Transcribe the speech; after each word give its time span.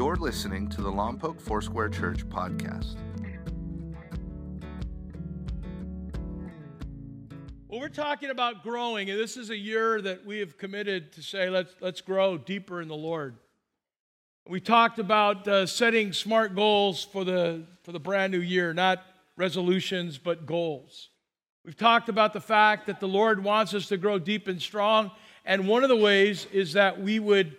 You're 0.00 0.16
listening 0.16 0.66
to 0.68 0.80
the 0.80 0.90
Lompoc 0.90 1.38
Foursquare 1.38 1.90
Church 1.90 2.26
podcast. 2.26 2.96
Well, 7.68 7.80
we're 7.80 7.90
talking 7.90 8.30
about 8.30 8.62
growing, 8.62 9.10
and 9.10 9.20
this 9.20 9.36
is 9.36 9.50
a 9.50 9.56
year 9.58 10.00
that 10.00 10.24
we 10.24 10.38
have 10.38 10.56
committed 10.56 11.12
to 11.12 11.22
say, 11.22 11.50
let's, 11.50 11.74
let's 11.82 12.00
grow 12.00 12.38
deeper 12.38 12.80
in 12.80 12.88
the 12.88 12.96
Lord. 12.96 13.36
We 14.48 14.58
talked 14.58 14.98
about 14.98 15.46
uh, 15.46 15.66
setting 15.66 16.14
smart 16.14 16.54
goals 16.54 17.04
for 17.04 17.22
the, 17.22 17.66
for 17.82 17.92
the 17.92 18.00
brand 18.00 18.32
new 18.32 18.40
year, 18.40 18.72
not 18.72 19.02
resolutions, 19.36 20.16
but 20.16 20.46
goals. 20.46 21.10
We've 21.62 21.76
talked 21.76 22.08
about 22.08 22.32
the 22.32 22.40
fact 22.40 22.86
that 22.86 23.00
the 23.00 23.06
Lord 23.08 23.44
wants 23.44 23.74
us 23.74 23.88
to 23.88 23.98
grow 23.98 24.18
deep 24.18 24.48
and 24.48 24.62
strong, 24.62 25.10
and 25.44 25.68
one 25.68 25.82
of 25.82 25.90
the 25.90 25.96
ways 25.96 26.46
is 26.52 26.72
that 26.72 27.02
we 27.02 27.18
would 27.18 27.54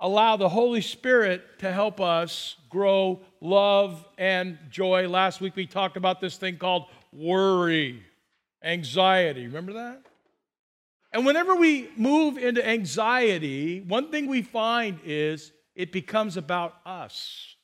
allow 0.00 0.36
the 0.36 0.48
Holy 0.48 0.80
Spirit 0.80 1.42
to 1.58 1.70
help 1.70 2.00
us 2.00 2.56
grow 2.68 3.20
love 3.40 4.04
and 4.16 4.58
joy. 4.70 5.08
Last 5.08 5.40
week 5.40 5.56
we 5.56 5.66
talked 5.66 5.96
about 5.96 6.20
this 6.20 6.36
thing 6.36 6.56
called 6.56 6.86
worry, 7.12 8.02
anxiety. 8.62 9.46
Remember 9.46 9.74
that? 9.74 10.02
And 11.12 11.26
whenever 11.26 11.56
we 11.56 11.90
move 11.96 12.38
into 12.38 12.66
anxiety, 12.66 13.80
one 13.80 14.10
thing 14.10 14.26
we 14.26 14.42
find 14.42 15.00
is 15.04 15.52
it 15.74 15.92
becomes 15.92 16.36
about 16.36 16.74
us. 16.86 17.56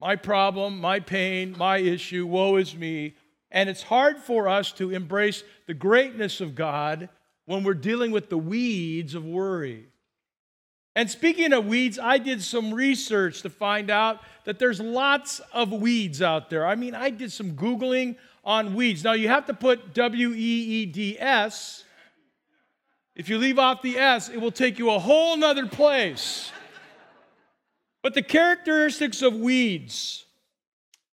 My 0.00 0.16
problem, 0.16 0.80
my 0.80 1.00
pain, 1.00 1.54
my 1.58 1.78
issue, 1.78 2.26
woe 2.26 2.56
is 2.56 2.74
me. 2.74 3.14
And 3.50 3.68
it's 3.68 3.82
hard 3.82 4.18
for 4.18 4.48
us 4.48 4.72
to 4.72 4.90
embrace 4.90 5.44
the 5.66 5.74
greatness 5.74 6.40
of 6.40 6.54
God 6.54 7.08
when 7.44 7.64
we're 7.64 7.74
dealing 7.74 8.10
with 8.10 8.30
the 8.30 8.38
weeds 8.38 9.14
of 9.14 9.24
worry. 9.24 9.91
And 10.94 11.10
speaking 11.10 11.52
of 11.52 11.66
weeds, 11.66 11.98
I 11.98 12.18
did 12.18 12.42
some 12.42 12.74
research 12.74 13.42
to 13.42 13.50
find 13.50 13.90
out 13.90 14.20
that 14.44 14.58
there's 14.58 14.80
lots 14.80 15.40
of 15.52 15.72
weeds 15.72 16.20
out 16.20 16.50
there. 16.50 16.66
I 16.66 16.74
mean, 16.74 16.94
I 16.94 17.10
did 17.10 17.32
some 17.32 17.52
Googling 17.52 18.16
on 18.44 18.74
weeds. 18.74 19.02
Now, 19.02 19.12
you 19.12 19.28
have 19.28 19.46
to 19.46 19.54
put 19.54 19.94
W 19.94 20.30
E 20.30 20.34
E 20.34 20.86
D 20.86 21.16
S. 21.18 21.84
If 23.14 23.28
you 23.28 23.38
leave 23.38 23.58
off 23.58 23.82
the 23.82 23.98
S, 23.98 24.28
it 24.28 24.40
will 24.40 24.52
take 24.52 24.78
you 24.78 24.90
a 24.90 24.98
whole 24.98 25.36
nother 25.36 25.66
place. 25.66 26.50
But 28.02 28.14
the 28.14 28.22
characteristics 28.22 29.22
of 29.22 29.34
weeds 29.34 30.24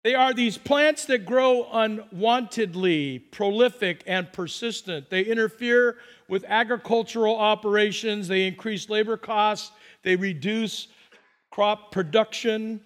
they 0.09 0.14
are 0.14 0.33
these 0.33 0.56
plants 0.56 1.05
that 1.05 1.27
grow 1.27 1.64
unwantedly, 1.70 3.31
prolific, 3.31 4.03
and 4.06 4.33
persistent. 4.33 5.11
They 5.11 5.20
interfere 5.20 5.98
with 6.31 6.47
agricultural 6.48 7.37
operations, 7.37 8.27
they 8.27 8.47
increase 8.47 8.89
labor 8.89 9.19
costs, 9.19 9.70
they 10.03 10.17
reduce 10.17 10.89
crop 11.50 11.92
production 11.92 12.81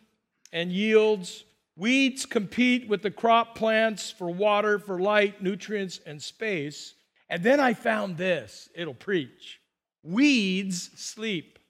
and 0.53 0.73
yields. 0.73 1.45
Weeds 1.77 2.27
compete 2.27 2.89
with 2.89 3.03
the 3.03 3.11
crop 3.13 3.55
plants 3.55 4.11
for 4.11 4.29
water, 4.29 4.81
for 4.81 4.99
light, 4.99 5.41
nutrients, 5.41 6.01
and 6.05 6.21
space. 6.21 6.95
And 7.31 7.45
then 7.45 7.61
I 7.61 7.75
found 7.75 8.17
this 8.17 8.69
it'll 8.75 8.95
preach. 8.95 9.61
Weeds 10.03 10.91
sleep. 10.97 11.61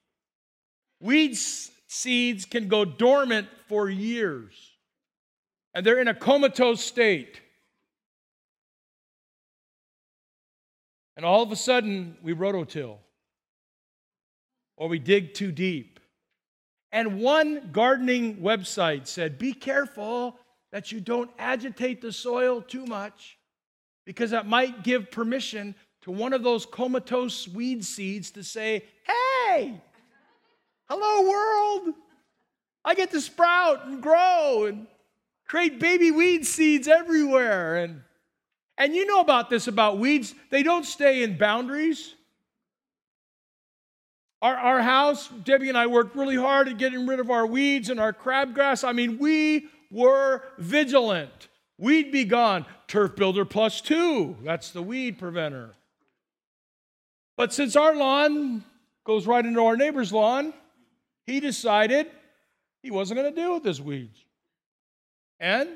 Weeds 0.98 1.70
seeds 1.88 2.46
can 2.46 2.68
go 2.68 2.86
dormant 2.86 3.48
for 3.68 3.90
years, 3.90 4.71
and 5.74 5.84
they're 5.84 6.00
in 6.00 6.08
a 6.08 6.14
comatose 6.14 6.82
state. 6.82 7.40
And 11.16 11.26
all 11.26 11.42
of 11.42 11.52
a 11.52 11.56
sudden, 11.56 12.16
we 12.22 12.34
rototill 12.34 12.96
or 14.76 14.88
we 14.88 14.98
dig 14.98 15.34
too 15.34 15.52
deep. 15.52 16.00
And 16.90 17.20
one 17.20 17.70
gardening 17.72 18.36
website 18.36 19.06
said, 19.06 19.38
Be 19.38 19.52
careful 19.52 20.38
that 20.72 20.92
you 20.92 21.00
don't 21.00 21.30
agitate 21.38 22.02
the 22.02 22.12
soil 22.12 22.60
too 22.60 22.84
much 22.86 23.38
because 24.04 24.30
that 24.30 24.46
might 24.46 24.82
give 24.82 25.10
permission 25.10 25.74
to 26.02 26.10
one 26.10 26.32
of 26.32 26.42
those 26.42 26.66
comatose 26.66 27.46
weed 27.46 27.84
seeds 27.84 28.30
to 28.32 28.42
say, 28.42 28.84
Hey, 29.06 29.80
hello, 30.88 31.30
world. 31.30 31.94
I 32.84 32.94
get 32.94 33.10
to 33.12 33.20
sprout 33.20 33.86
and 33.86 34.02
grow 34.02 34.64
and 34.66 34.86
create 35.52 35.78
baby 35.78 36.10
weed 36.10 36.46
seeds 36.46 36.88
everywhere. 36.88 37.76
And 37.76 38.00
and 38.78 38.94
you 38.94 39.04
know 39.04 39.20
about 39.20 39.50
this 39.50 39.68
about 39.68 39.98
weeds, 39.98 40.34
they 40.48 40.62
don't 40.62 40.86
stay 40.86 41.22
in 41.22 41.36
boundaries. 41.36 42.14
Our, 44.40 44.56
our 44.56 44.80
house, 44.80 45.28
Debbie 45.28 45.68
and 45.68 45.76
I 45.76 45.88
worked 45.88 46.16
really 46.16 46.36
hard 46.36 46.68
at 46.68 46.78
getting 46.78 47.06
rid 47.06 47.20
of 47.20 47.30
our 47.30 47.46
weeds 47.46 47.90
and 47.90 48.00
our 48.00 48.14
crabgrass. 48.14 48.82
I 48.82 48.92
mean, 48.92 49.18
we 49.18 49.68
were 49.90 50.42
vigilant. 50.56 51.48
Weed 51.76 52.10
be 52.10 52.24
gone. 52.24 52.64
Turf 52.88 53.14
builder 53.14 53.44
plus 53.44 53.82
two. 53.82 54.38
That's 54.42 54.70
the 54.70 54.82
weed 54.82 55.18
preventer. 55.18 55.74
But 57.36 57.52
since 57.52 57.76
our 57.76 57.94
lawn 57.94 58.64
goes 59.04 59.26
right 59.26 59.44
into 59.44 59.60
our 59.60 59.76
neighbor's 59.76 60.14
lawn, 60.14 60.54
he 61.26 61.40
decided 61.40 62.06
he 62.82 62.90
wasn't 62.90 63.20
going 63.20 63.34
to 63.34 63.38
deal 63.38 63.52
with 63.52 63.64
his 63.64 63.82
weeds. 63.82 64.24
And 65.42 65.70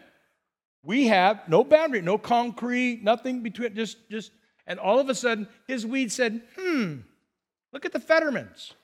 we 0.85 1.09
have 1.09 1.49
no 1.49 1.65
boundary, 1.65 2.01
no 2.01 2.17
concrete, 2.17 3.03
nothing 3.03 3.43
between, 3.43 3.75
just, 3.75 3.99
just, 4.09 4.31
and 4.65 4.79
all 4.79 5.01
of 5.01 5.09
a 5.09 5.15
sudden, 5.15 5.49
his 5.67 5.85
weed 5.85 6.13
said, 6.13 6.41
hmm, 6.57 6.99
look 7.73 7.85
at 7.85 7.93
the 7.93 7.99
Fettermans. 7.99 8.75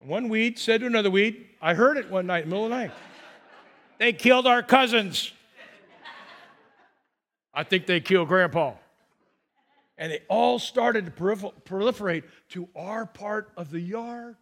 One 0.00 0.30
weed 0.30 0.58
said 0.58 0.80
to 0.80 0.86
another 0.86 1.10
weed, 1.10 1.46
I 1.60 1.74
heard 1.74 1.98
it 1.98 2.10
one 2.10 2.26
night, 2.26 2.46
middle 2.46 2.64
of 2.64 2.70
the 2.70 2.76
night. 2.76 2.92
They 3.98 4.14
killed 4.14 4.46
our 4.46 4.62
cousins. 4.62 5.30
I 7.52 7.64
think 7.64 7.84
they 7.86 8.00
killed 8.00 8.28
Grandpa. 8.28 8.74
And 9.98 10.10
they 10.10 10.22
all 10.28 10.58
started 10.58 11.04
to 11.04 11.12
proliferate 11.12 12.24
to 12.50 12.68
our 12.74 13.04
part 13.04 13.52
of 13.58 13.70
the 13.70 13.80
yard. 13.80 14.36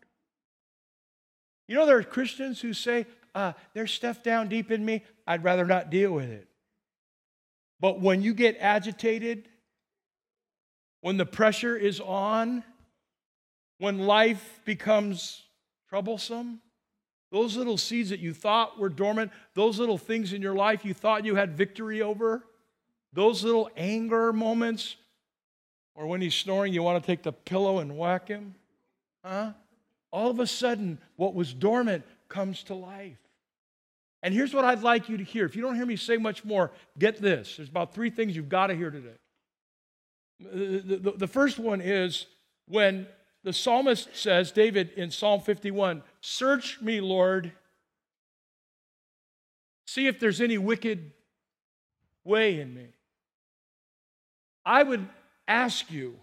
You 1.73 1.79
know, 1.79 1.87
there 1.87 1.97
are 1.97 2.03
Christians 2.03 2.61
who 2.61 2.75
say, 2.75 3.07
uh, 3.35 3.55
there's 3.73 3.95
stuff 3.95 4.23
down 4.23 4.51
deep 4.51 4.71
in 4.71 4.85
me, 4.85 5.03
I'd 5.27 5.43
rather 5.43 5.65
not 5.65 5.89
deal 5.89 6.13
with 6.13 6.29
it. 6.29 6.47
But 7.81 7.99
when 7.99 8.21
you 8.21 8.35
get 8.35 8.59
agitated, 8.61 9.49
when 11.01 11.17
the 11.17 11.25
pressure 11.25 11.75
is 11.75 11.99
on, 11.99 12.63
when 13.79 14.01
life 14.01 14.61
becomes 14.67 15.45
troublesome, 15.89 16.61
those 17.31 17.57
little 17.57 17.79
seeds 17.79 18.11
that 18.11 18.21
you 18.21 18.35
thought 18.35 18.79
were 18.79 18.91
dormant, 18.91 19.31
those 19.55 19.79
little 19.79 19.97
things 19.97 20.35
in 20.35 20.43
your 20.43 20.55
life 20.55 20.85
you 20.85 20.93
thought 20.93 21.25
you 21.25 21.37
had 21.37 21.57
victory 21.57 22.03
over, 22.03 22.45
those 23.15 23.45
little 23.45 23.71
anger 23.79 24.31
moments, 24.31 24.97
or 25.95 26.07
when 26.07 26.21
he's 26.21 26.35
snoring, 26.35 26.75
you 26.75 26.83
want 26.83 27.03
to 27.03 27.07
take 27.07 27.23
the 27.23 27.33
pillow 27.33 27.79
and 27.79 27.97
whack 27.97 28.29
him, 28.29 28.57
huh? 29.25 29.53
All 30.13 30.31
of 30.31 30.39
a 30.39 30.47
sudden, 30.47 30.99
what 31.17 31.35
was 31.35 31.53
dormant 31.55 32.05
comes 32.29 32.63
to 32.65 32.75
life. 32.75 33.19
And 34.23 34.33
here's 34.33 34.55
what 34.55 34.65
I'd 34.65 34.83
like 34.83 35.09
you 35.09 35.17
to 35.17 35.25
hear. 35.25 35.45
If 35.47 35.57
you 35.57 35.63
don't 35.63 35.75
hear 35.75 35.87
me 35.87 35.97
say 35.97 36.17
much 36.17 36.45
more, 36.45 36.71
get 36.99 37.21
this. 37.21 37.57
There's 37.57 37.69
about 37.69 37.93
three 37.93 38.11
things 38.11 38.37
you've 38.37 38.49
got 38.49 38.69
to 38.69 38.75
hear 38.75 38.91
today. 38.91 39.19
The, 40.39 40.99
the, 40.99 41.11
the 41.13 41.27
first 41.27 41.59
one 41.59 41.81
is 41.81 42.27
when 42.67 43.07
the 43.43 43.53
psalmist 43.53 44.09
says, 44.15 44.53
David 44.53 44.91
in 44.97 45.11
Psalm 45.11 45.41
51, 45.41 46.03
Search 46.21 46.81
me, 46.81 47.01
Lord. 47.01 47.53
See 49.87 50.07
if 50.07 50.21
there's 50.21 50.41
any 50.41 50.59
wicked 50.59 51.13
way 52.25 52.61
in 52.61 52.73
me. 52.75 52.87
I 54.65 54.85
would 54.85 55.09
ask 55.49 55.91
you, 55.91 56.17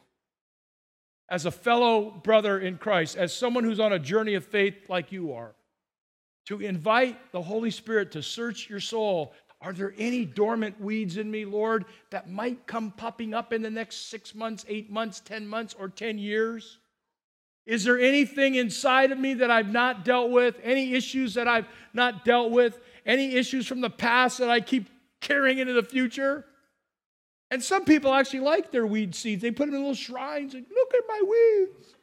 as 1.30 1.46
a 1.46 1.52
fellow 1.52 2.12
brother 2.24 2.60
in 2.60 2.78
Christ, 2.78 3.16
as 3.16 3.34
someone 3.34 3.64
who's 3.64 3.80
on 3.80 3.94
a 3.94 4.00
journey 4.00 4.34
of 4.34 4.46
faith 4.46 4.90
like 4.90 5.12
you 5.12 5.34
are, 5.34 5.56
to 6.48 6.60
invite 6.60 7.32
the 7.32 7.42
Holy 7.42 7.72
Spirit 7.72 8.12
to 8.14 8.24
search 8.24 8.70
your 8.70 8.80
soul. 8.80 9.34
Are 9.62 9.74
there 9.74 9.94
any 9.98 10.26
dormant 10.26 10.80
weeds 10.82 11.18
in 11.18 11.30
me, 11.30 11.46
Lord, 11.46 11.86
that 12.10 12.30
might 12.30 12.66
come 12.66 12.92
popping 12.92 13.34
up 13.34 13.54
in 13.54 13.62
the 13.62 13.70
next 13.70 14.10
six 14.10 14.34
months, 14.34 14.66
eight 14.68 14.90
months, 14.90 15.20
10 15.20 15.48
months, 15.48 15.76
or 15.78 15.90
10 15.90 16.18
years? 16.18 16.80
Is 17.66 17.84
there 17.84 18.00
anything 18.00 18.56
inside 18.56 19.12
of 19.12 19.20
me 19.20 19.36
that 19.36 19.52
I've 19.52 19.72
not 19.72 20.04
dealt 20.04 20.32
with? 20.32 20.56
Any 20.64 20.94
issues 20.94 21.36
that 21.36 21.48
I've 21.48 21.68
not 21.94 22.26
dealt 22.26 22.52
with? 22.52 22.80
Any 23.06 23.36
issues 23.36 23.68
from 23.68 23.82
the 23.82 23.92
past 23.92 24.40
that 24.40 24.50
I 24.50 24.60
keep 24.60 24.90
carrying 25.22 25.60
into 25.60 25.74
the 25.74 25.84
future? 25.84 26.46
And 27.52 27.64
some 27.64 27.86
people 27.86 28.14
actually 28.14 28.42
like 28.42 28.72
their 28.72 28.86
weed 28.86 29.16
seeds. 29.16 29.42
They 29.42 29.52
put 29.52 29.66
them 29.66 29.76
in 29.76 29.82
little 29.82 29.96
shrines 29.96 30.54
and 30.54 30.66
look 30.72 30.94
at 30.94 31.04
my 31.08 31.22
weeds. 31.28 31.96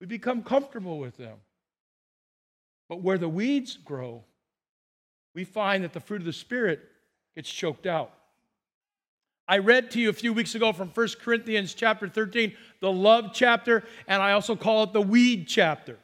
We 0.00 0.06
become 0.06 0.42
comfortable 0.42 0.98
with 0.98 1.16
them. 1.16 1.36
But 2.88 3.02
where 3.02 3.18
the 3.18 3.28
weeds 3.28 3.76
grow, 3.76 4.24
we 5.34 5.44
find 5.44 5.84
that 5.84 5.92
the 5.92 6.00
fruit 6.00 6.20
of 6.20 6.26
the 6.26 6.32
Spirit 6.32 6.80
gets 7.36 7.50
choked 7.50 7.86
out. 7.86 8.12
I 9.46 9.58
read 9.58 9.90
to 9.92 10.00
you 10.00 10.08
a 10.08 10.12
few 10.12 10.32
weeks 10.32 10.54
ago 10.54 10.72
from 10.72 10.88
1 10.88 11.08
Corinthians 11.20 11.74
chapter 11.74 12.08
13, 12.08 12.54
the 12.80 12.90
love 12.90 13.30
chapter, 13.32 13.84
and 14.06 14.22
I 14.22 14.32
also 14.32 14.56
call 14.56 14.84
it 14.84 14.92
the 14.92 15.00
weed 15.00 15.46
chapter. 15.48 15.98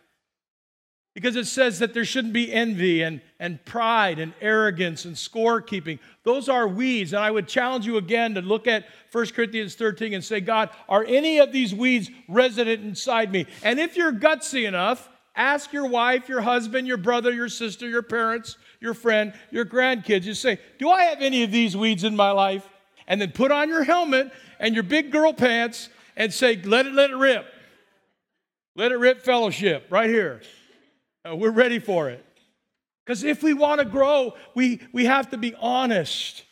Because 1.18 1.34
it 1.34 1.48
says 1.48 1.80
that 1.80 1.94
there 1.94 2.04
shouldn't 2.04 2.32
be 2.32 2.52
envy 2.52 3.02
and, 3.02 3.20
and 3.40 3.64
pride 3.64 4.20
and 4.20 4.32
arrogance 4.40 5.04
and 5.04 5.16
scorekeeping. 5.16 5.98
Those 6.22 6.48
are 6.48 6.68
weeds. 6.68 7.12
And 7.12 7.20
I 7.20 7.28
would 7.28 7.48
challenge 7.48 7.86
you 7.86 7.96
again 7.96 8.34
to 8.34 8.40
look 8.40 8.68
at 8.68 8.84
1 9.10 9.26
Corinthians 9.30 9.74
13 9.74 10.14
and 10.14 10.24
say, 10.24 10.40
God, 10.40 10.70
are 10.88 11.04
any 11.04 11.38
of 11.38 11.50
these 11.50 11.74
weeds 11.74 12.08
resident 12.28 12.84
inside 12.84 13.32
me? 13.32 13.46
And 13.64 13.80
if 13.80 13.96
you're 13.96 14.12
gutsy 14.12 14.68
enough, 14.68 15.08
ask 15.34 15.72
your 15.72 15.88
wife, 15.88 16.28
your 16.28 16.40
husband, 16.40 16.86
your 16.86 16.98
brother, 16.98 17.32
your 17.32 17.48
sister, 17.48 17.88
your 17.88 18.02
parents, 18.02 18.56
your 18.78 18.94
friend, 18.94 19.32
your 19.50 19.64
grandkids. 19.64 20.22
You 20.22 20.34
say, 20.34 20.60
Do 20.78 20.88
I 20.88 21.02
have 21.06 21.20
any 21.20 21.42
of 21.42 21.50
these 21.50 21.76
weeds 21.76 22.04
in 22.04 22.14
my 22.14 22.30
life? 22.30 22.68
And 23.08 23.20
then 23.20 23.32
put 23.32 23.50
on 23.50 23.68
your 23.68 23.82
helmet 23.82 24.30
and 24.60 24.72
your 24.72 24.84
big 24.84 25.10
girl 25.10 25.32
pants 25.32 25.88
and 26.16 26.32
say, 26.32 26.62
Let 26.62 26.86
it, 26.86 26.92
let 26.92 27.10
it 27.10 27.16
rip. 27.16 27.44
Let 28.76 28.92
it 28.92 28.98
rip 28.98 29.24
fellowship 29.24 29.88
right 29.90 30.08
here. 30.08 30.42
Uh, 31.28 31.34
we're 31.34 31.50
ready 31.50 31.78
for 31.78 32.08
it. 32.08 32.24
Because 33.04 33.24
if 33.24 33.42
we 33.42 33.54
want 33.54 33.80
to 33.80 33.86
grow, 33.86 34.34
we, 34.54 34.80
we 34.92 35.06
have 35.06 35.30
to 35.30 35.36
be 35.36 35.54
honest 35.54 36.44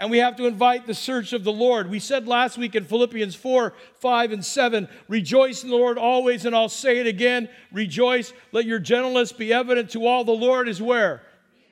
and 0.00 0.10
we 0.10 0.18
have 0.18 0.36
to 0.36 0.46
invite 0.46 0.86
the 0.86 0.94
search 0.94 1.32
of 1.32 1.44
the 1.44 1.52
Lord. 1.52 1.90
We 1.90 1.98
said 1.98 2.28
last 2.28 2.56
week 2.56 2.74
in 2.74 2.84
Philippians 2.84 3.34
4, 3.34 3.74
5, 3.94 4.32
and 4.32 4.44
7 4.44 4.88
Rejoice 5.08 5.64
in 5.64 5.70
the 5.70 5.76
Lord 5.76 5.98
always, 5.98 6.44
and 6.44 6.54
I'll 6.54 6.68
say 6.68 6.98
it 6.98 7.06
again 7.06 7.48
rejoice. 7.72 8.32
Let 8.52 8.64
your 8.64 8.78
gentleness 8.78 9.32
be 9.32 9.52
evident 9.52 9.90
to 9.90 10.06
all. 10.06 10.24
The 10.24 10.32
Lord 10.32 10.68
is 10.68 10.80
where? 10.80 11.22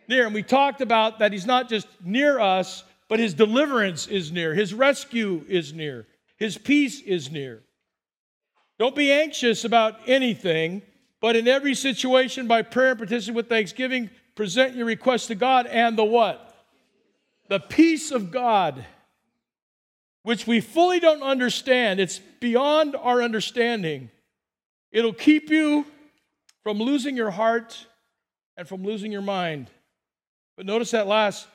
Near. 0.09 0.27
And 0.27 0.35
we 0.35 0.43
talked 0.43 0.81
about 0.81 1.19
that 1.21 1.33
He's 1.33 1.47
not 1.47 1.69
just 1.69 1.87
near 2.05 2.41
us, 2.41 2.85
but 3.09 3.19
His 3.19 3.35
deliverance 3.35 4.07
is 4.07 4.33
near, 4.33 4.55
His 4.55 4.75
rescue 4.75 5.45
is 5.49 5.73
near, 5.73 6.07
His 6.37 6.59
peace 6.59 7.01
is 7.01 7.31
near. 7.31 7.63
Don't 8.79 8.97
be 8.97 9.11
anxious 9.13 9.65
about 9.65 10.01
anything, 10.07 10.83
but 11.27 11.35
in 11.35 11.49
every 11.49 11.75
situation, 11.75 12.47
by 12.47 12.63
prayer 12.63 12.91
and 12.91 13.01
petition 13.01 13.35
with 13.35 13.49
thanksgiving, 13.49 14.11
present 14.37 14.77
your 14.77 14.87
request 14.87 15.27
to 15.27 15.35
God 15.35 15.67
and 15.67 15.99
the 15.99 16.05
what? 16.05 16.55
The 17.49 17.59
peace 17.59 18.13
of 18.13 18.31
God, 18.31 18.87
which 20.23 20.47
we 20.47 20.61
fully 20.61 21.01
don't 21.01 21.25
understand. 21.25 21.99
It's 21.99 22.21
beyond 22.39 22.95
our 22.95 23.25
understanding. 23.25 24.09
It'll 24.93 25.13
keep 25.13 25.51
you 25.51 25.85
from 26.63 26.79
losing 26.79 27.17
your 27.17 27.33
heart 27.33 27.89
and 28.57 28.69
from 28.69 28.85
losing 28.85 29.11
your 29.11 29.21
mind. 29.21 29.69
But 30.57 30.65
notice 30.65 30.93
that 30.93 31.09
last 31.09 31.49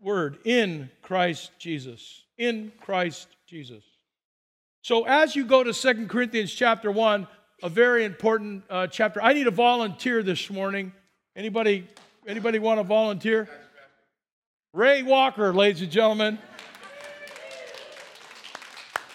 word 0.00 0.38
in 0.44 0.88
Christ 1.02 1.50
Jesus. 1.58 2.22
In 2.38 2.70
Christ 2.80 3.26
Jesus. 3.48 3.82
So 4.82 5.04
as 5.04 5.34
you 5.34 5.44
go 5.44 5.64
to 5.64 5.74
Second 5.74 6.10
Corinthians 6.10 6.54
chapter 6.54 6.92
1, 6.92 7.26
a 7.62 7.68
very 7.68 8.04
important 8.04 8.64
uh, 8.68 8.86
chapter. 8.86 9.22
I 9.22 9.32
need 9.32 9.46
a 9.46 9.52
volunteer 9.52 10.22
this 10.22 10.50
morning. 10.50 10.92
Anybody 11.34 11.86
anybody 12.26 12.58
want 12.58 12.80
to 12.80 12.84
volunteer? 12.84 13.48
Ray 14.72 15.02
Walker, 15.02 15.54
ladies 15.54 15.80
and 15.80 15.90
gentlemen. 15.90 16.38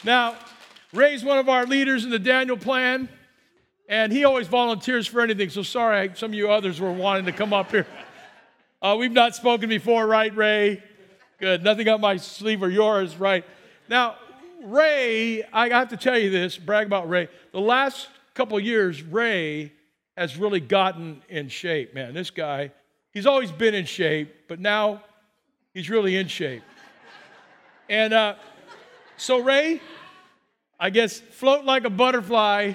Now, 0.04 0.36
Ray's 0.92 1.24
one 1.24 1.38
of 1.38 1.50
our 1.50 1.66
leaders 1.66 2.04
in 2.04 2.10
the 2.10 2.18
Daniel 2.18 2.58
plan, 2.58 3.08
and 3.88 4.12
he 4.12 4.26
always 4.26 4.48
volunteers 4.48 5.06
for 5.06 5.22
anything. 5.22 5.50
So 5.50 5.62
sorry, 5.62 6.12
some 6.16 6.32
of 6.32 6.36
you 6.36 6.50
others 6.50 6.82
were 6.82 6.92
wanting 6.92 7.26
to 7.26 7.32
come 7.32 7.54
up 7.54 7.70
here. 7.70 7.86
Uh, 8.82 8.96
we've 8.98 9.12
not 9.12 9.36
spoken 9.36 9.70
before, 9.70 10.08
right, 10.08 10.36
Ray? 10.36 10.82
Good. 11.40 11.64
Nothing 11.64 11.88
on 11.90 12.02
my 12.02 12.18
sleeve 12.18 12.64
or 12.64 12.70
yours, 12.70 13.16
right? 13.18 13.46
Now, 13.88 14.16
Ray, 14.64 15.44
I 15.54 15.70
have 15.70 15.90
to 15.90 15.98
tell 15.98 16.18
you 16.18 16.32
this, 16.32 16.58
brag 16.58 16.88
about 16.88 17.08
Ray. 17.08 17.28
The 17.52 17.60
last 17.60 18.08
couple 18.34 18.60
years, 18.60 19.02
Ray 19.04 19.72
has 20.18 20.38
really 20.38 20.60
gotten 20.60 21.22
in 21.30 21.50
shape, 21.50 21.94
man. 21.94 22.14
This 22.14 22.30
guy, 22.30 22.72
he's 23.12 23.26
always 23.26 23.52
been 23.52 23.74
in 23.74 23.86
shape, 23.86 24.48
but 24.48 24.60
now 24.60 25.04
he's 25.74 25.90
really 25.90 26.16
in 26.16 26.28
shape. 26.28 26.64
And 27.90 28.14
uh, 28.14 28.36
so, 29.18 29.40
Ray, 29.40 29.82
I 30.80 30.90
guess 30.90 31.20
float 31.20 31.66
like 31.66 31.84
a 31.84 31.90
butterfly, 31.90 32.74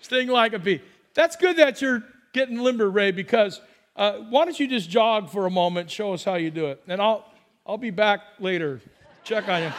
sting 0.00 0.28
like 0.28 0.52
a 0.52 0.58
bee. 0.58 0.80
That's 1.14 1.36
good 1.36 1.56
that 1.56 1.80
you're 1.80 2.02
getting 2.32 2.58
limber, 2.58 2.90
Ray, 2.90 3.10
because 3.10 3.60
uh, 3.96 4.14
why 4.30 4.44
don't 4.44 4.58
you 4.58 4.66
just 4.66 4.88
jog 4.90 5.30
for 5.30 5.46
a 5.46 5.50
moment, 5.50 5.90
show 5.90 6.12
us 6.12 6.24
how 6.24 6.34
you 6.34 6.50
do 6.50 6.66
it, 6.66 6.82
and 6.88 7.00
I'll 7.00 7.24
I'll 7.64 7.78
be 7.78 7.90
back 7.90 8.20
later, 8.40 8.80
check 9.22 9.48
on 9.48 9.62
you. 9.62 9.72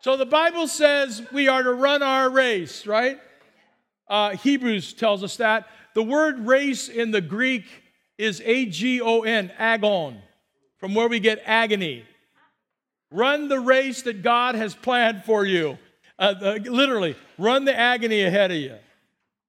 So 0.00 0.16
the 0.16 0.26
Bible 0.26 0.66
says 0.66 1.22
we 1.30 1.48
are 1.48 1.62
to 1.62 1.72
run 1.74 2.02
our 2.02 2.30
race, 2.30 2.86
right? 2.86 3.20
Uh, 4.08 4.30
Hebrews 4.30 4.94
tells 4.94 5.22
us 5.22 5.36
that. 5.36 5.68
The 5.94 6.02
word 6.02 6.46
race 6.46 6.88
in 6.88 7.10
the 7.10 7.20
Greek 7.20 7.64
is 8.16 8.40
A 8.44 8.66
G 8.66 9.00
O 9.00 9.22
N, 9.22 9.52
agon, 9.58 10.20
from 10.78 10.94
where 10.94 11.08
we 11.08 11.20
get 11.20 11.42
agony. 11.44 12.04
Run 13.10 13.48
the 13.48 13.60
race 13.60 14.02
that 14.02 14.22
God 14.22 14.54
has 14.54 14.74
planned 14.74 15.24
for 15.24 15.44
you. 15.44 15.78
Uh, 16.18 16.58
literally, 16.64 17.16
run 17.38 17.64
the 17.64 17.76
agony 17.76 18.22
ahead 18.22 18.50
of 18.50 18.56
you. 18.56 18.76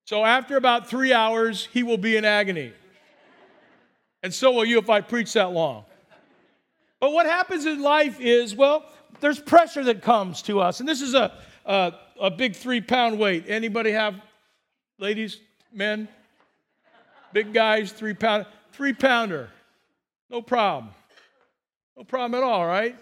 So 0.05 0.25
after 0.25 0.57
about 0.57 0.89
three 0.89 1.13
hours, 1.13 1.67
he 1.71 1.83
will 1.83 1.97
be 1.97 2.17
in 2.17 2.25
agony. 2.25 2.73
And 4.23 4.33
so 4.33 4.51
will 4.51 4.65
you 4.65 4.79
if 4.79 4.89
I 4.89 5.01
preach 5.01 5.33
that 5.33 5.51
long. 5.51 5.85
But 6.99 7.13
what 7.13 7.25
happens 7.25 7.65
in 7.65 7.81
life 7.81 8.19
is, 8.19 8.55
well, 8.55 8.85
there's 9.19 9.39
pressure 9.39 9.83
that 9.83 10.01
comes 10.01 10.41
to 10.43 10.59
us. 10.59 10.79
And 10.79 10.87
this 10.87 11.01
is 11.01 11.13
a, 11.13 11.33
a, 11.65 11.93
a 12.19 12.31
big 12.31 12.55
three 12.55 12.81
pound 12.81 13.19
weight. 13.19 13.45
Anybody 13.47 13.91
have, 13.91 14.15
ladies, 14.97 15.39
men, 15.73 16.07
big 17.33 17.53
guys, 17.53 17.91
three 17.91 18.13
pound, 18.13 18.45
three 18.71 18.93
pounder. 18.93 19.49
No 20.29 20.41
problem. 20.41 20.91
No 21.97 22.03
problem 22.03 22.41
at 22.41 22.45
all, 22.45 22.65
right? 22.65 22.97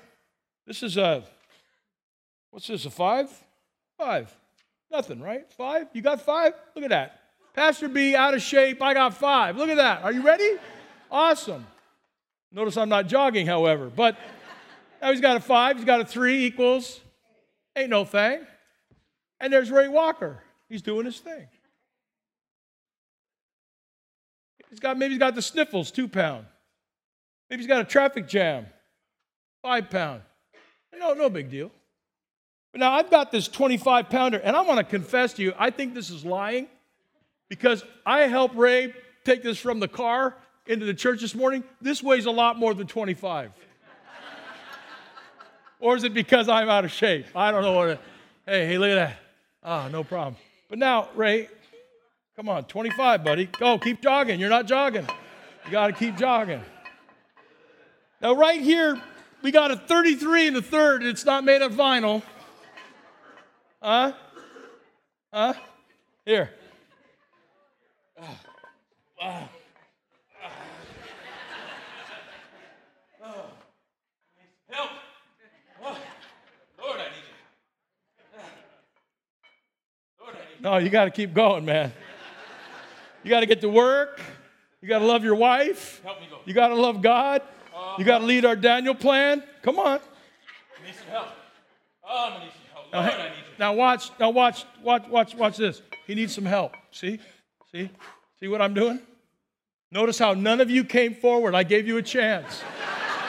This 0.65 0.83
is 0.83 0.97
a, 0.97 1.23
what's 2.51 2.67
this, 2.67 2.85
a 2.85 2.89
five? 2.89 3.29
Five. 3.97 4.35
Nothing, 4.91 5.21
right? 5.21 5.51
Five? 5.53 5.88
You 5.94 6.01
got 6.01 6.21
five? 6.21 6.53
Look 6.75 6.83
at 6.83 6.89
that. 6.89 7.19
Pastor 7.53 7.88
B 7.88 8.15
out 8.15 8.33
of 8.33 8.41
shape. 8.41 8.81
I 8.81 8.94
got 8.94 9.13
five. 9.13 9.57
Look 9.57 9.69
at 9.69 9.77
that. 9.77 10.03
Are 10.03 10.12
you 10.12 10.23
ready? 10.23 10.57
Awesome. 11.12 11.65
Notice 12.51 12.77
I'm 12.77 12.89
not 12.89 13.07
jogging, 13.07 13.45
however, 13.45 13.91
but 13.95 14.17
now 15.01 15.12
he's 15.12 15.22
got 15.22 15.38
a 15.38 15.40
five, 15.40 15.78
he's 15.78 15.86
got 15.86 16.01
a 16.01 16.06
three 16.06 16.46
equals, 16.46 17.00
ain't 17.75 17.89
no 17.89 18.06
thing. 18.06 18.41
And 19.39 19.53
there's 19.53 19.72
Ray 19.72 19.88
Walker. 19.88 20.44
He's 20.68 20.82
doing 20.82 21.06
his 21.06 21.20
thing. 21.20 21.48
He's 24.70 24.79
got 24.79 24.98
maybe 24.98 25.13
he's 25.13 25.20
got 25.20 25.36
the 25.36 25.41
sniffles, 25.41 25.91
two 25.91 26.08
pound. 26.08 26.46
Maybe 27.50 27.63
he's 27.63 27.68
got 27.68 27.82
a 27.82 27.86
traffic 27.86 28.27
jam, 28.27 28.68
five 29.63 29.89
pound. 29.89 30.22
No, 30.98 31.13
no 31.13 31.29
big 31.29 31.50
deal. 31.50 31.72
But 32.72 32.79
now 32.79 32.91
I've 32.91 33.10
got 33.10 33.32
this 33.32 33.48
25 33.48 34.10
pounder, 34.10 34.38
and 34.38 34.56
I 34.56 34.62
want 34.62 34.77
to 34.77 34.84
confess 34.84 35.34
to 35.34 35.41
you, 35.41 35.53
I 35.58 35.72
think 35.72 35.96
this 35.96 36.10
is 36.10 36.24
lying 36.24 36.68
because 37.50 37.84
I 38.06 38.22
helped 38.22 38.56
Ray 38.56 38.94
take 39.25 39.41
this 39.41 39.58
from 39.58 39.79
the 39.79 39.88
car 39.88 40.36
into 40.68 40.86
the 40.86 40.94
church 40.94 41.22
this 41.22 41.34
morning. 41.34 41.63
This 41.82 42.03
weighs 42.03 42.25
a 42.25 42.32
lot 42.32 42.58
more 42.58 42.75
than 42.75 42.86
25. 42.86 43.51
Or 45.79 45.95
is 45.95 46.03
it 46.03 46.13
because 46.13 46.50
I'm 46.50 46.69
out 46.69 46.86
of 46.86 46.91
shape? 46.91 47.25
I 47.36 47.51
don't 47.51 47.62
know 47.62 47.74
what 47.74 47.89
it, 47.89 48.00
Hey, 48.45 48.65
hey, 48.65 48.77
look 48.77 48.89
at 48.89 48.95
that. 48.95 49.17
Ah, 49.63 49.86
oh, 49.86 49.89
no 49.89 50.03
problem. 50.03 50.36
But 50.69 50.79
now, 50.79 51.09
Ray, 51.15 51.50
come 52.36 52.50
on, 52.50 52.63
25, 52.63 53.24
buddy. 53.24 53.45
Go, 53.45 53.77
keep 53.77 54.01
jogging. 54.01 54.39
You're 54.39 54.50
not 54.50 54.65
jogging. 54.65 55.07
You 55.65 55.71
got 55.71 55.88
to 55.88 55.93
keep 55.93 56.17
jogging. 56.17 56.62
Now, 58.21 58.33
right 58.33 58.59
here, 58.59 59.00
we 59.41 59.51
got 59.51 59.71
a 59.71 59.75
33 59.75 60.48
in 60.48 60.53
the 60.55 60.62
third, 60.62 61.01
and 61.01 61.09
it's 61.09 61.25
not 61.25 61.43
made 61.43 61.62
of 61.62 61.74
vinyl. 61.74 62.24
Huh? 63.81 64.13
Huh? 65.31 65.53
Here. 66.25 66.50
Ah. 68.19 68.39
Ah. 69.21 69.50
No, 80.62 80.78
you 80.78 80.89
got 80.89 81.06
to 81.06 81.12
keep 81.12 81.34
going, 81.34 81.66
man. 81.66 81.92
You 83.24 83.30
got 83.30 83.42
to 83.42 83.46
get 83.46 83.62
to 83.62 83.70
work. 83.70 84.22
You 84.82 84.88
got 84.88 85.00
to 85.00 85.06
love 85.06 85.24
your 85.24 85.36
wife. 85.36 86.01
Help 86.04 86.20
me 86.22 86.28
go. 86.30 86.39
You 86.46 86.54
got 86.54 86.70
to 86.70 86.75
love 86.75 87.01
God. 87.01 87.42
Uh, 87.75 87.96
you 87.98 88.06
got 88.06 88.20
to 88.20 88.25
lead 88.25 88.46
our 88.46 88.56
Daniel 88.56 88.96
plan. 88.96 89.44
Come 89.62 89.80
on. 89.80 90.00
I 90.00 90.86
need 90.86 90.96
some 90.96 91.08
help. 91.10 91.28
Oh, 92.04 92.25
I'm 92.25 92.34
gonna 92.34 92.46
need 92.46 92.51
some 92.51 92.62
help. 92.74 92.94
Lord, 92.94 93.06
now, 93.06 93.12
I 93.12 93.30
need 93.30 93.36
you. 93.36 93.44
now 93.60 93.74
watch. 93.74 94.12
Now 94.20 94.30
watch. 94.32 94.66
Watch. 94.84 95.08
Watch. 95.08 95.36
Watch 95.36 95.58
this. 95.58 95.82
He 96.08 96.16
needs 96.16 96.34
some 96.34 96.46
help. 96.46 96.75
See? 96.92 97.20
See? 97.72 97.89
See 98.39 98.48
what 98.48 98.62
I'm 98.62 98.74
doing? 98.74 99.00
Notice 99.92 100.20
how 100.20 100.34
none 100.34 100.62
of 100.62 100.70
you 100.70 100.84
came 100.84 101.13
forward. 101.13 101.56
I 101.56 101.63
gave 101.63 101.88
you 101.88 101.98
a 101.98 102.01
chance. 102.01 102.63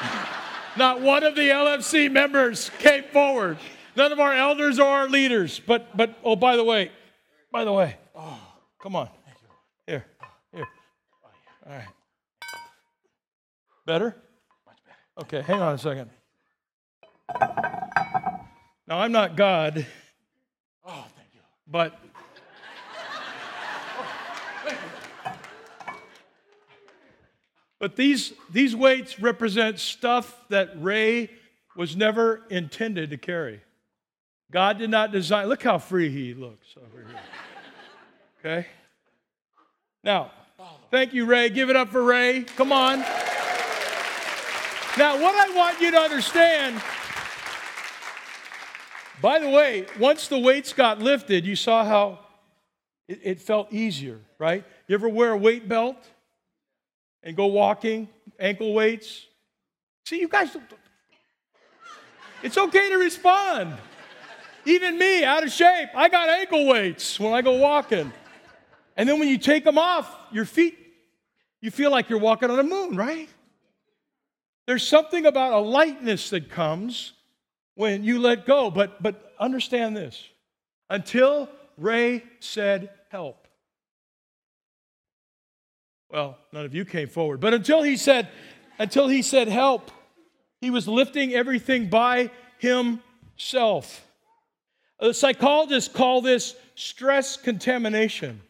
Not 0.77 1.01
one 1.01 1.25
of 1.25 1.35
the 1.35 1.43
LFC 1.43 2.11
members 2.11 2.71
came 2.79 3.05
forward. 3.05 3.59
None 3.97 4.13
of 4.13 4.21
our 4.21 4.33
elders 4.33 4.79
or 4.79 4.87
our 4.87 5.09
leaders. 5.09 5.61
But, 5.67 5.97
but 5.97 6.17
oh, 6.23 6.37
by 6.37 6.57
the 6.57 6.65
way, 6.65 6.91
by 7.51 7.65
the 7.65 7.73
way, 7.73 7.97
oh, 8.15 8.41
come 8.83 8.97
on. 8.97 9.09
Here, 9.87 10.05
here. 10.55 10.67
Oh, 11.25 11.29
All 11.67 11.73
right. 11.73 11.89
Better? 13.87 14.17
Much 14.67 14.79
better. 14.85 15.27
Okay, 15.27 15.43
hang 15.43 15.61
on 15.61 15.75
a 15.75 15.79
second. 15.79 16.11
Now, 18.87 18.99
I'm 18.99 19.13
not 19.13 19.37
God. 19.37 19.87
Oh, 20.85 21.07
thank 21.17 21.29
you. 21.35 21.41
But 21.67 21.99
But 27.81 27.97
these, 27.97 28.35
these 28.53 28.77
weights 28.77 29.19
represent 29.19 29.81
stuff 29.81 30.39
that 30.51 30.71
Ray 30.77 31.31
was 31.75 31.97
never 31.97 32.43
intended 32.51 33.09
to 33.11 33.17
carry. 33.17 33.63
God 34.51 34.79
did 34.79 34.91
not 34.91 35.13
design, 35.13 35.47
look 35.47 35.63
how 35.63 35.79
free 35.79 36.11
he 36.11 36.35
looks 36.35 36.67
over 36.77 37.07
here. 37.07 37.21
Okay? 38.41 38.67
Now, 40.03 40.33
thank 40.91 41.15
you, 41.15 41.27
Ray. 41.27 41.51
Give 41.51 41.71
it 41.71 41.77
up 41.77 41.91
for 41.91 42.03
Ray. 42.03 42.43
Come 42.43 42.73
on. 42.73 43.01
Now, 44.99 45.21
what 45.21 45.35
I 45.35 45.53
want 45.55 45.81
you 45.81 45.91
to 45.93 45.99
understand 45.99 46.83
by 49.21 49.39
the 49.39 49.51
way, 49.51 49.87
once 49.99 50.29
the 50.29 50.39
weights 50.39 50.73
got 50.73 50.99
lifted, 50.99 51.45
you 51.45 51.55
saw 51.55 51.85
how 51.85 52.21
it, 53.07 53.21
it, 53.23 53.41
felt 53.41 53.73
easier, 53.73 54.19
right? 54.39 54.65
You 54.89 54.95
ever 54.95 55.09
wear 55.09 55.33
a 55.33 55.37
weight 55.37 55.69
belt 55.69 55.97
and 57.23 57.37
go 57.37 57.47
walking, 57.47 58.09
ankle 58.39 58.73
weights? 58.73 59.27
See, 60.07 60.21
you 60.21 60.29
guys, 60.29 60.57
it's 62.43 62.57
okay 62.57 62.89
to 62.89 62.97
respond. 62.97 63.77
Even 64.71 64.99
me, 64.99 65.25
out 65.25 65.43
of 65.43 65.51
shape, 65.51 65.89
I 65.97 66.09
got 66.09 66.29
ankle 66.29 66.65
weights 66.65 67.19
when 67.19 67.33
I 67.33 67.43
go 67.43 67.57
walking. 67.57 68.13
And 68.97 69.09
then 69.09 69.19
when 69.19 69.29
you 69.29 69.37
take 69.37 69.65
them 69.65 69.79
off, 69.79 70.09
your 70.31 70.45
feet, 70.45 70.79
you 71.61 71.73
feel 71.73 71.91
like 71.91 72.09
you're 72.09 72.21
walking 72.21 72.51
on 72.51 72.57
the 72.57 72.63
moon, 72.63 72.95
right? 72.97 73.29
There's 74.69 74.87
something 74.87 75.27
about 75.27 75.55
a 75.55 75.59
lightness 75.59 76.31
that 76.31 76.51
comes 76.51 77.15
when 77.75 78.05
you 78.05 78.21
let 78.21 78.47
go. 78.47 78.71
But, 78.71 79.03
but 79.03 79.35
understand 79.41 79.97
this 79.97 80.23
until 80.89 81.49
Ray 81.77 82.23
said, 82.39 82.91
Help. 83.11 83.49
Well, 86.11 86.39
none 86.53 86.65
of 86.65 86.77
you 86.77 86.85
came 86.85 87.09
forward, 87.09 87.41
but 87.41 87.55
until 87.55 87.83
he 87.83 87.97
said, 87.97 88.29
until 88.79 89.09
he 89.09 89.23
said 89.23 89.49
help, 89.49 89.91
he 90.61 90.71
was 90.71 90.87
lifting 90.87 91.35
everything 91.35 91.89
by 91.89 92.31
himself. 92.59 94.07
Psychologists 95.13 95.93
call 95.93 96.21
this 96.21 96.55
stress 96.75 97.37
contamination, 97.37 98.41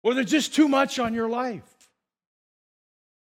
where 0.00 0.14
there's 0.14 0.30
just 0.30 0.54
too 0.54 0.68
much 0.68 0.98
on 0.98 1.14
your 1.14 1.28
life. 1.28 1.62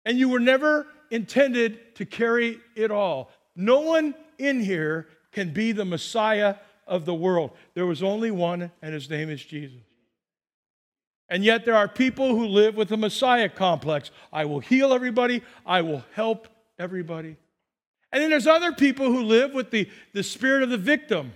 And 0.06 0.18
you 0.18 0.30
were 0.30 0.40
never 0.40 0.88
intended 1.10 1.96
to 1.96 2.06
carry 2.06 2.60
it 2.76 2.92
all. 2.92 3.32
No 3.56 3.82
one 3.82 4.16
in 4.38 4.60
here 4.60 5.08
can 5.32 5.52
be 5.54 5.72
the 5.72 5.86
Messiah 5.86 6.56
of 6.88 7.06
the 7.06 7.14
world. 7.14 7.52
There 7.74 7.86
was 7.86 8.04
only 8.04 8.32
one, 8.32 8.72
and 8.82 8.94
his 8.94 9.10
name 9.10 9.30
is 9.30 9.44
Jesus. 9.44 9.80
And 11.30 11.46
yet, 11.46 11.64
there 11.64 11.76
are 11.76 11.88
people 11.88 12.36
who 12.36 12.46
live 12.46 12.76
with 12.76 12.92
a 12.92 12.98
Messiah 12.98 13.48
complex. 13.48 14.12
I 14.34 14.46
will 14.46 14.60
heal 14.60 14.94
everybody, 14.94 15.42
I 15.66 15.82
will 15.82 16.04
help 16.14 16.48
everybody. 16.78 17.38
And 18.12 18.22
then 18.22 18.30
there's 18.30 18.48
other 18.48 18.74
people 18.74 19.06
who 19.06 19.24
live 19.24 19.54
with 19.54 19.72
the, 19.72 19.90
the 20.14 20.24
spirit 20.24 20.64
of 20.64 20.70
the 20.70 20.78
victim. 20.78 21.32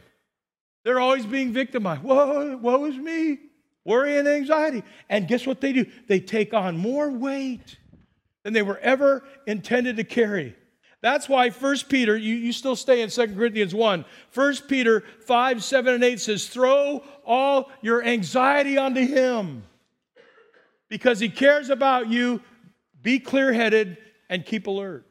They're 0.86 1.00
always 1.00 1.26
being 1.26 1.52
victimized. 1.52 2.04
Whoa, 2.04 2.58
woe 2.58 2.86
is 2.86 2.96
me. 2.96 3.40
Worry 3.84 4.20
and 4.20 4.28
anxiety. 4.28 4.84
And 5.10 5.28
guess 5.28 5.46
what 5.48 5.60
they 5.60 5.74
do? 5.74 5.86
They 6.08 6.20
take 6.20 6.54
on 6.54 6.78
more 6.78 7.10
weight 7.10 7.78
than 8.44 8.54
they 8.54 8.62
were 8.62 8.78
ever 8.78 9.24
intended 9.48 9.98
to 9.98 10.04
carry. 10.04 10.56
That's 11.02 11.28
why 11.28 11.50
1 11.50 11.78
Peter, 11.90 12.16
you, 12.16 12.36
you 12.36 12.54
still 12.54 12.76
stay 12.76 13.02
in 13.02 13.10
2 13.10 13.36
Corinthians 13.36 13.74
1. 13.74 14.06
1 14.34 14.56
Peter 14.68 15.04
5, 15.26 15.64
7, 15.64 15.94
and 15.96 16.04
8 16.04 16.20
says, 16.20 16.48
Throw 16.48 17.04
all 17.26 17.72
your 17.82 18.04
anxiety 18.04 18.78
onto 18.78 19.06
him 19.06 19.64
because 20.88 21.20
he 21.20 21.30
cares 21.30 21.72
about 21.72 22.10
you. 22.10 22.42
Be 23.02 23.20
clear 23.20 23.52
headed 23.54 23.98
and 24.30 24.46
keep 24.46 24.68
alert. 24.68 25.06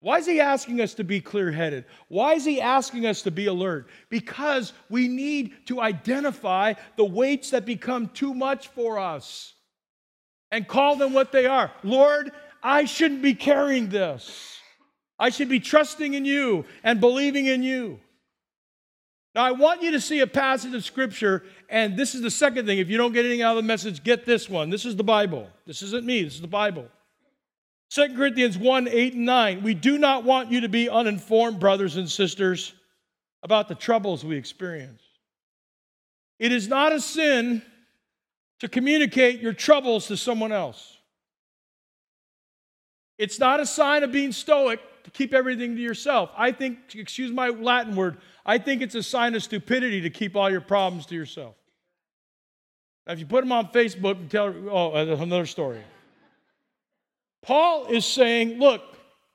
Why 0.00 0.18
is 0.18 0.26
he 0.26 0.40
asking 0.40 0.80
us 0.80 0.94
to 0.94 1.04
be 1.04 1.20
clear 1.20 1.50
headed? 1.50 1.84
Why 2.08 2.34
is 2.34 2.44
he 2.44 2.60
asking 2.60 3.06
us 3.06 3.22
to 3.22 3.30
be 3.30 3.46
alert? 3.46 3.88
Because 4.10 4.72
we 4.88 5.08
need 5.08 5.66
to 5.66 5.80
identify 5.80 6.74
the 6.96 7.04
weights 7.04 7.50
that 7.50 7.64
become 7.64 8.08
too 8.08 8.34
much 8.34 8.68
for 8.68 8.98
us 8.98 9.54
and 10.50 10.68
call 10.68 10.96
them 10.96 11.12
what 11.12 11.32
they 11.32 11.46
are. 11.46 11.72
Lord, 11.82 12.30
I 12.62 12.84
shouldn't 12.84 13.22
be 13.22 13.34
carrying 13.34 13.88
this. 13.88 14.58
I 15.18 15.30
should 15.30 15.48
be 15.48 15.60
trusting 15.60 16.14
in 16.14 16.24
you 16.24 16.66
and 16.84 17.00
believing 17.00 17.46
in 17.46 17.62
you. 17.62 18.00
Now, 19.34 19.44
I 19.44 19.52
want 19.52 19.82
you 19.82 19.90
to 19.92 20.00
see 20.00 20.20
a 20.20 20.26
passage 20.26 20.74
of 20.74 20.84
scripture, 20.84 21.42
and 21.68 21.96
this 21.96 22.14
is 22.14 22.22
the 22.22 22.30
second 22.30 22.64
thing. 22.66 22.78
If 22.78 22.88
you 22.88 22.96
don't 22.96 23.12
get 23.12 23.24
anything 23.24 23.42
out 23.42 23.56
of 23.56 23.62
the 23.62 23.68
message, 23.68 24.02
get 24.02 24.24
this 24.24 24.48
one. 24.48 24.70
This 24.70 24.84
is 24.84 24.96
the 24.96 25.04
Bible. 25.04 25.48
This 25.66 25.82
isn't 25.82 26.06
me, 26.06 26.22
this 26.22 26.34
is 26.36 26.40
the 26.40 26.46
Bible. 26.46 26.86
2 27.90 28.14
Corinthians 28.16 28.58
1 28.58 28.88
8 28.88 29.14
and 29.14 29.24
9. 29.26 29.62
We 29.62 29.74
do 29.74 29.98
not 29.98 30.24
want 30.24 30.50
you 30.50 30.62
to 30.62 30.68
be 30.68 30.88
uninformed, 30.88 31.60
brothers 31.60 31.96
and 31.96 32.10
sisters, 32.10 32.74
about 33.42 33.68
the 33.68 33.74
troubles 33.74 34.24
we 34.24 34.36
experience. 34.36 35.02
It 36.38 36.52
is 36.52 36.68
not 36.68 36.92
a 36.92 37.00
sin 37.00 37.62
to 38.60 38.68
communicate 38.68 39.40
your 39.40 39.52
troubles 39.52 40.08
to 40.08 40.16
someone 40.16 40.52
else. 40.52 40.96
It's 43.18 43.38
not 43.38 43.60
a 43.60 43.66
sign 43.66 44.02
of 44.02 44.12
being 44.12 44.32
stoic 44.32 44.80
to 45.04 45.10
keep 45.10 45.32
everything 45.32 45.76
to 45.76 45.82
yourself. 45.82 46.30
I 46.36 46.52
think, 46.52 46.78
excuse 46.94 47.30
my 47.30 47.48
Latin 47.48 47.96
word, 47.96 48.18
I 48.44 48.58
think 48.58 48.82
it's 48.82 48.94
a 48.94 49.02
sign 49.02 49.34
of 49.34 49.42
stupidity 49.42 50.02
to 50.02 50.10
keep 50.10 50.36
all 50.36 50.50
your 50.50 50.60
problems 50.60 51.06
to 51.06 51.14
yourself. 51.14 51.54
Now, 53.06 53.12
if 53.12 53.20
you 53.20 53.26
put 53.26 53.42
them 53.42 53.52
on 53.52 53.68
Facebook 53.68 54.16
and 54.16 54.30
tell, 54.30 54.52
oh, 54.70 54.92
uh, 54.92 55.16
another 55.22 55.46
story. 55.46 55.80
Paul 57.46 57.86
is 57.86 58.04
saying, 58.04 58.58
look, 58.58 58.82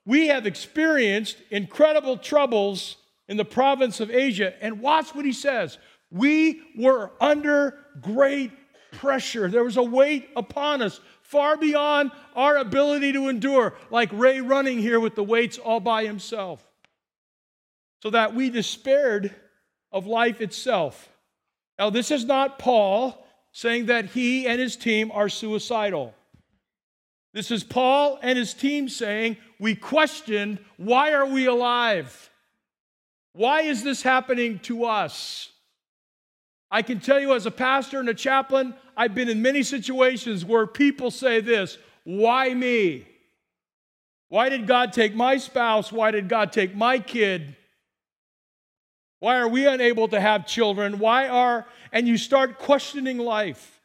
we 0.04 0.26
have 0.26 0.46
experienced 0.46 1.38
incredible 1.50 2.18
troubles 2.18 2.98
in 3.26 3.38
the 3.38 3.44
province 3.44 4.00
of 4.00 4.10
Asia. 4.10 4.52
And 4.62 4.80
watch 4.80 5.14
what 5.14 5.24
he 5.24 5.32
says. 5.32 5.78
We 6.10 6.60
were 6.76 7.10
under 7.22 7.78
great 8.02 8.52
pressure. 8.92 9.48
There 9.48 9.64
was 9.64 9.78
a 9.78 9.82
weight 9.82 10.28
upon 10.36 10.82
us 10.82 11.00
far 11.22 11.56
beyond 11.56 12.10
our 12.36 12.58
ability 12.58 13.14
to 13.14 13.28
endure, 13.28 13.74
like 13.90 14.10
Ray 14.12 14.42
running 14.42 14.78
here 14.78 15.00
with 15.00 15.14
the 15.14 15.24
weights 15.24 15.56
all 15.56 15.80
by 15.80 16.04
himself, 16.04 16.62
so 18.02 18.10
that 18.10 18.34
we 18.34 18.50
despaired 18.50 19.34
of 19.90 20.06
life 20.06 20.42
itself. 20.42 21.08
Now, 21.78 21.88
this 21.88 22.10
is 22.10 22.26
not 22.26 22.58
Paul 22.58 23.26
saying 23.52 23.86
that 23.86 24.10
he 24.10 24.46
and 24.46 24.60
his 24.60 24.76
team 24.76 25.10
are 25.10 25.30
suicidal. 25.30 26.14
This 27.32 27.50
is 27.50 27.64
Paul 27.64 28.18
and 28.22 28.38
his 28.38 28.52
team 28.52 28.88
saying, 28.88 29.38
We 29.58 29.74
questioned, 29.74 30.58
why 30.76 31.12
are 31.12 31.26
we 31.26 31.46
alive? 31.46 32.30
Why 33.32 33.62
is 33.62 33.82
this 33.82 34.02
happening 34.02 34.58
to 34.60 34.84
us? 34.84 35.48
I 36.70 36.82
can 36.82 37.00
tell 37.00 37.20
you, 37.20 37.34
as 37.34 37.46
a 37.46 37.50
pastor 37.50 38.00
and 38.00 38.08
a 38.08 38.14
chaplain, 38.14 38.74
I've 38.96 39.14
been 39.14 39.28
in 39.28 39.42
many 39.42 39.62
situations 39.62 40.44
where 40.44 40.66
people 40.66 41.10
say 41.10 41.40
this 41.40 41.78
Why 42.04 42.52
me? 42.52 43.06
Why 44.28 44.48
did 44.48 44.66
God 44.66 44.92
take 44.92 45.14
my 45.14 45.36
spouse? 45.36 45.92
Why 45.92 46.10
did 46.10 46.28
God 46.28 46.52
take 46.52 46.74
my 46.74 46.98
kid? 46.98 47.56
Why 49.20 49.36
are 49.36 49.48
we 49.48 49.66
unable 49.66 50.08
to 50.08 50.20
have 50.20 50.46
children? 50.46 50.98
Why 50.98 51.28
are, 51.28 51.66
and 51.92 52.08
you 52.08 52.16
start 52.16 52.58
questioning 52.58 53.18
life. 53.18 53.80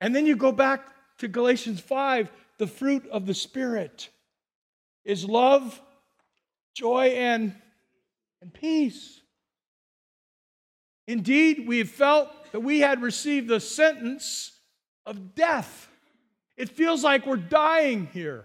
And 0.00 0.14
then 0.14 0.26
you 0.26 0.34
go 0.34 0.50
back 0.50 0.88
to 1.18 1.28
Galatians 1.28 1.80
5 1.80 2.30
the 2.58 2.66
fruit 2.66 3.06
of 3.10 3.24
the 3.24 3.34
Spirit 3.34 4.08
is 5.04 5.24
love, 5.24 5.80
joy, 6.74 7.08
and, 7.08 7.54
and 8.42 8.52
peace. 8.52 9.20
Indeed, 11.06 11.66
we 11.66 11.78
have 11.78 11.88
felt 11.88 12.28
that 12.52 12.60
we 12.60 12.80
had 12.80 13.00
received 13.00 13.48
the 13.48 13.60
sentence 13.60 14.52
of 15.06 15.34
death. 15.34 15.88
It 16.56 16.68
feels 16.68 17.02
like 17.04 17.26
we're 17.26 17.36
dying 17.36 18.08
here. 18.12 18.44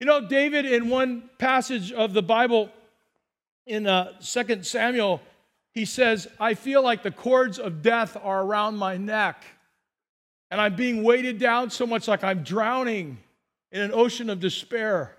You 0.00 0.06
know, 0.06 0.26
David, 0.26 0.64
in 0.64 0.88
one 0.88 1.28
passage 1.38 1.92
of 1.92 2.12
the 2.12 2.22
Bible 2.22 2.70
in 3.66 3.86
uh, 3.86 4.12
2 4.20 4.62
Samuel, 4.62 5.20
he 5.72 5.84
says, 5.84 6.28
I 6.38 6.54
feel 6.54 6.82
like 6.82 7.02
the 7.02 7.10
cords 7.10 7.58
of 7.58 7.82
death 7.82 8.16
are 8.22 8.42
around 8.42 8.76
my 8.76 8.96
neck, 8.96 9.44
and 10.50 10.60
I'm 10.60 10.76
being 10.76 11.02
weighted 11.02 11.38
down 11.38 11.70
so 11.70 11.86
much 11.86 12.08
like 12.08 12.22
I'm 12.22 12.42
drowning 12.42 13.18
in 13.72 13.80
an 13.80 13.92
ocean 13.92 14.30
of 14.30 14.40
despair. 14.40 15.16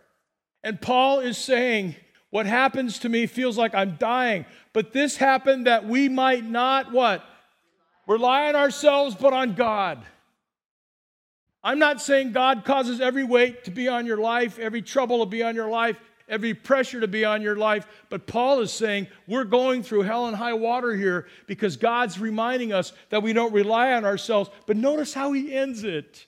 And 0.63 0.81
Paul 0.81 1.19
is 1.19 1.37
saying, 1.37 1.95
What 2.29 2.45
happens 2.45 2.99
to 2.99 3.09
me 3.09 3.27
feels 3.27 3.57
like 3.57 3.75
I'm 3.75 3.97
dying. 3.97 4.45
But 4.73 4.93
this 4.93 5.17
happened 5.17 5.67
that 5.67 5.85
we 5.85 6.09
might 6.09 6.45
not 6.45 6.91
what? 6.91 7.23
Rely 8.07 8.47
on 8.47 8.55
ourselves, 8.55 9.15
but 9.15 9.33
on 9.33 9.53
God. 9.53 10.03
I'm 11.63 11.79
not 11.79 12.01
saying 12.01 12.31
God 12.31 12.63
causes 12.63 13.01
every 13.01 13.25
weight 13.25 13.65
to 13.65 13.71
be 13.71 13.89
on 13.89 14.05
your 14.05 14.17
life, 14.17 14.57
every 14.57 14.81
trouble 14.81 15.19
to 15.19 15.25
be 15.25 15.43
on 15.43 15.55
your 15.55 15.69
life, 15.69 15.97
every 16.27 16.53
pressure 16.53 16.99
to 16.99 17.07
be 17.07 17.25
on 17.25 17.41
your 17.41 17.55
life. 17.55 17.87
But 18.09 18.27
Paul 18.27 18.61
is 18.61 18.71
saying 18.71 19.07
we're 19.27 19.43
going 19.43 19.83
through 19.83 20.03
hell 20.03 20.27
and 20.27 20.35
high 20.35 20.53
water 20.53 20.93
here 20.93 21.27
because 21.45 21.77
God's 21.77 22.19
reminding 22.19 22.73
us 22.73 22.93
that 23.09 23.23
we 23.23 23.33
don't 23.33 23.53
rely 23.53 23.93
on 23.93 24.05
ourselves. 24.05 24.49
But 24.65 24.77
notice 24.77 25.13
how 25.13 25.31
he 25.31 25.53
ends 25.53 25.83
it. 25.83 26.25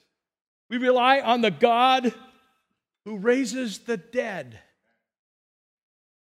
We 0.68 0.78
rely 0.78 1.20
on 1.20 1.40
the 1.40 1.50
God 1.50 2.14
who 3.04 3.18
raises 3.18 3.80
the 3.80 3.96
dead. 3.96 4.58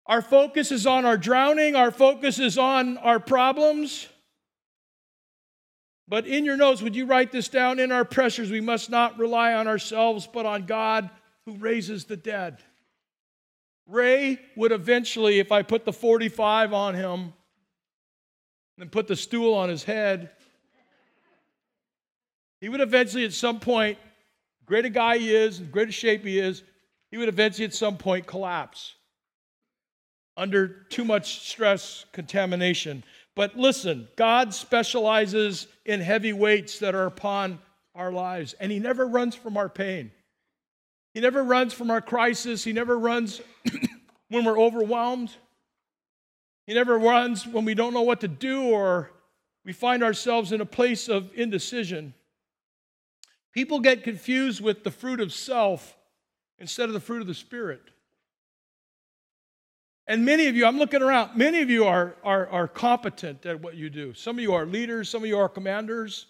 Our 0.05 0.21
focus 0.21 0.71
is 0.71 0.87
on 0.87 1.05
our 1.05 1.17
drowning, 1.17 1.75
our 1.75 1.91
focus 1.91 2.39
is 2.39 2.57
on 2.57 2.97
our 2.97 3.19
problems. 3.19 4.07
But 6.07 6.25
in 6.25 6.45
your 6.45 6.55
notes, 6.55 6.81
would 6.81 6.95
you 6.95 7.05
write 7.05 7.33
this 7.33 7.49
down? 7.49 7.79
In 7.79 7.91
our 7.91 8.05
pressures, 8.05 8.49
we 8.49 8.61
must 8.61 8.89
not 8.89 9.19
rely 9.19 9.53
on 9.53 9.67
ourselves, 9.67 10.25
but 10.31 10.45
on 10.45 10.65
God 10.65 11.09
who 11.45 11.57
raises 11.57 12.05
the 12.05 12.15
dead. 12.15 12.59
Ray 13.87 14.39
would 14.55 14.71
eventually, 14.71 15.39
if 15.39 15.51
I 15.51 15.63
put 15.63 15.85
the 15.85 15.93
45 15.93 16.73
on 16.73 16.93
him 16.93 17.33
and 18.77 18.91
put 18.91 19.07
the 19.07 19.15
stool 19.15 19.53
on 19.53 19.69
his 19.69 19.83
head, 19.83 20.29
he 22.59 22.69
would 22.69 22.81
eventually, 22.81 23.23
at 23.23 23.33
some 23.33 23.59
point, 23.59 23.97
great 24.65 24.85
a 24.85 24.89
guy 24.89 25.17
he 25.17 25.33
is, 25.33 25.59
great 25.59 25.89
a 25.89 25.91
shape 25.91 26.25
he 26.25 26.37
is, 26.37 26.63
he 27.11 27.17
would 27.17 27.29
eventually, 27.29 27.65
at 27.65 27.73
some 27.73 27.97
point, 27.97 28.27
collapse 28.27 28.95
under 30.35 30.67
too 30.67 31.03
much 31.03 31.49
stress, 31.49 32.05
contamination. 32.11 33.03
But 33.35 33.57
listen, 33.57 34.07
God 34.15 34.53
specializes 34.53 35.67
in 35.85 35.99
heavy 35.99 36.31
weights 36.31 36.79
that 36.79 36.93
are 36.93 37.07
upon 37.07 37.59
our 37.95 38.11
lives, 38.11 38.53
and 38.59 38.71
He 38.71 38.79
never 38.79 39.07
runs 39.07 39.33
from 39.33 39.57
our 39.57 39.69
pain. 39.69 40.11
He 41.17 41.21
never 41.21 41.43
runs 41.43 41.73
from 41.73 41.89
our 41.89 41.99
crisis. 41.99 42.63
He 42.63 42.73
never 42.73 42.95
runs 42.95 43.41
when 44.29 44.45
we're 44.45 44.59
overwhelmed. 44.59 45.35
He 46.67 46.75
never 46.75 46.99
runs 46.99 47.47
when 47.47 47.65
we 47.65 47.73
don't 47.73 47.91
know 47.91 48.03
what 48.03 48.21
to 48.21 48.27
do 48.27 48.65
or 48.65 49.09
we 49.65 49.73
find 49.73 50.03
ourselves 50.03 50.51
in 50.51 50.61
a 50.61 50.65
place 50.65 51.09
of 51.09 51.31
indecision. 51.33 52.13
People 53.51 53.79
get 53.79 54.03
confused 54.03 54.61
with 54.61 54.83
the 54.83 54.91
fruit 54.91 55.19
of 55.19 55.33
self 55.33 55.97
instead 56.59 56.87
of 56.87 56.93
the 56.93 56.99
fruit 56.99 57.21
of 57.21 57.27
the 57.27 57.33
Spirit. 57.33 57.81
And 60.05 60.23
many 60.23 60.45
of 60.45 60.55
you, 60.55 60.67
I'm 60.67 60.77
looking 60.77 61.01
around, 61.01 61.35
many 61.35 61.63
of 61.63 61.69
you 61.71 61.85
are, 61.85 62.15
are, 62.23 62.47
are 62.49 62.67
competent 62.67 63.43
at 63.47 63.59
what 63.59 63.73
you 63.73 63.89
do. 63.89 64.13
Some 64.13 64.37
of 64.37 64.43
you 64.43 64.53
are 64.53 64.67
leaders, 64.67 65.09
some 65.09 65.23
of 65.23 65.27
you 65.27 65.39
are 65.39 65.49
commanders, 65.49 66.27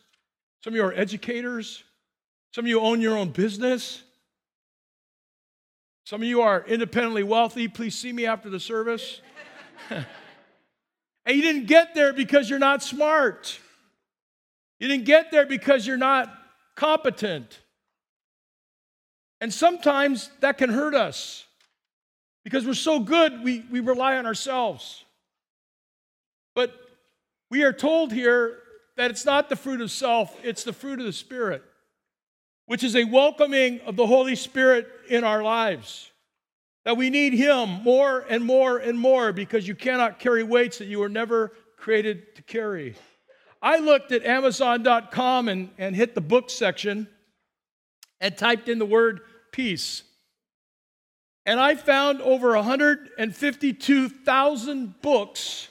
some 0.63 0.71
of 0.71 0.77
you 0.77 0.85
are 0.85 0.93
educators, 0.93 1.83
some 2.53 2.63
of 2.63 2.69
you 2.69 2.79
own 2.79 3.01
your 3.01 3.17
own 3.17 3.31
business. 3.31 4.03
Some 6.07 6.21
of 6.21 6.27
you 6.29 6.41
are 6.41 6.63
independently 6.65 7.23
wealthy. 7.23 7.67
Please 7.67 7.93
see 7.93 8.13
me 8.13 8.25
after 8.25 8.49
the 8.49 8.61
service. 8.61 9.19
and 9.89 10.05
you 11.25 11.41
didn't 11.41 11.65
get 11.65 11.93
there 11.95 12.13
because 12.13 12.49
you're 12.49 12.59
not 12.59 12.81
smart. 12.81 13.59
You 14.79 14.87
didn't 14.87 15.03
get 15.03 15.31
there 15.31 15.45
because 15.45 15.85
you're 15.85 15.97
not 15.97 16.33
competent. 16.77 17.59
And 19.41 19.53
sometimes 19.53 20.29
that 20.39 20.57
can 20.57 20.69
hurt 20.69 20.95
us. 20.95 21.43
Because 22.45 22.65
we're 22.65 22.73
so 22.73 23.01
good, 23.01 23.43
we, 23.43 23.65
we 23.69 23.81
rely 23.81 24.15
on 24.15 24.25
ourselves. 24.25 25.03
But 26.55 26.73
we 27.51 27.63
are 27.63 27.73
told 27.73 28.13
here 28.13 28.59
that 28.95 29.11
it's 29.11 29.25
not 29.25 29.49
the 29.49 29.57
fruit 29.57 29.81
of 29.81 29.91
self, 29.91 30.33
it's 30.41 30.63
the 30.63 30.71
fruit 30.71 31.01
of 31.01 31.05
the 31.05 31.11
Spirit, 31.11 31.63
which 32.67 32.83
is 32.83 32.95
a 32.95 33.05
welcoming 33.05 33.81
of 33.81 33.95
the 33.95 34.05
Holy 34.05 34.35
Spirit 34.35 34.87
in 35.09 35.23
our 35.23 35.41
lives. 35.41 36.11
That 36.85 36.97
we 36.97 37.09
need 37.09 37.33
Him 37.33 37.81
more 37.83 38.23
and 38.29 38.45
more 38.45 38.77
and 38.77 38.99
more 38.99 39.33
because 39.33 39.67
you 39.67 39.73
cannot 39.73 40.19
carry 40.19 40.43
weights 40.43 40.77
that 40.77 40.85
you 40.85 40.99
were 40.99 41.09
never 41.09 41.51
created 41.77 42.35
to 42.35 42.43
carry. 42.43 42.95
I 43.61 43.77
looked 43.79 44.11
at 44.11 44.23
Amazon.com 44.23 45.49
and, 45.49 45.69
and 45.77 45.95
hit 45.95 46.13
the 46.13 46.21
book 46.21 46.49
section 46.49 47.07
and 48.19 48.35
typed 48.37 48.67
in 48.69 48.79
the 48.79 48.85
word 48.85 49.21
peace. 49.51 50.03
And 51.45 51.59
I 51.59 51.75
found 51.75 52.21
over 52.21 52.55
152,000 52.55 55.01
books 55.01 55.67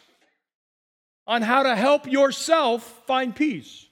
on 1.26 1.42
how 1.42 1.64
to 1.64 1.76
help 1.76 2.10
yourself 2.10 3.02
find 3.06 3.36
peace. 3.36 3.86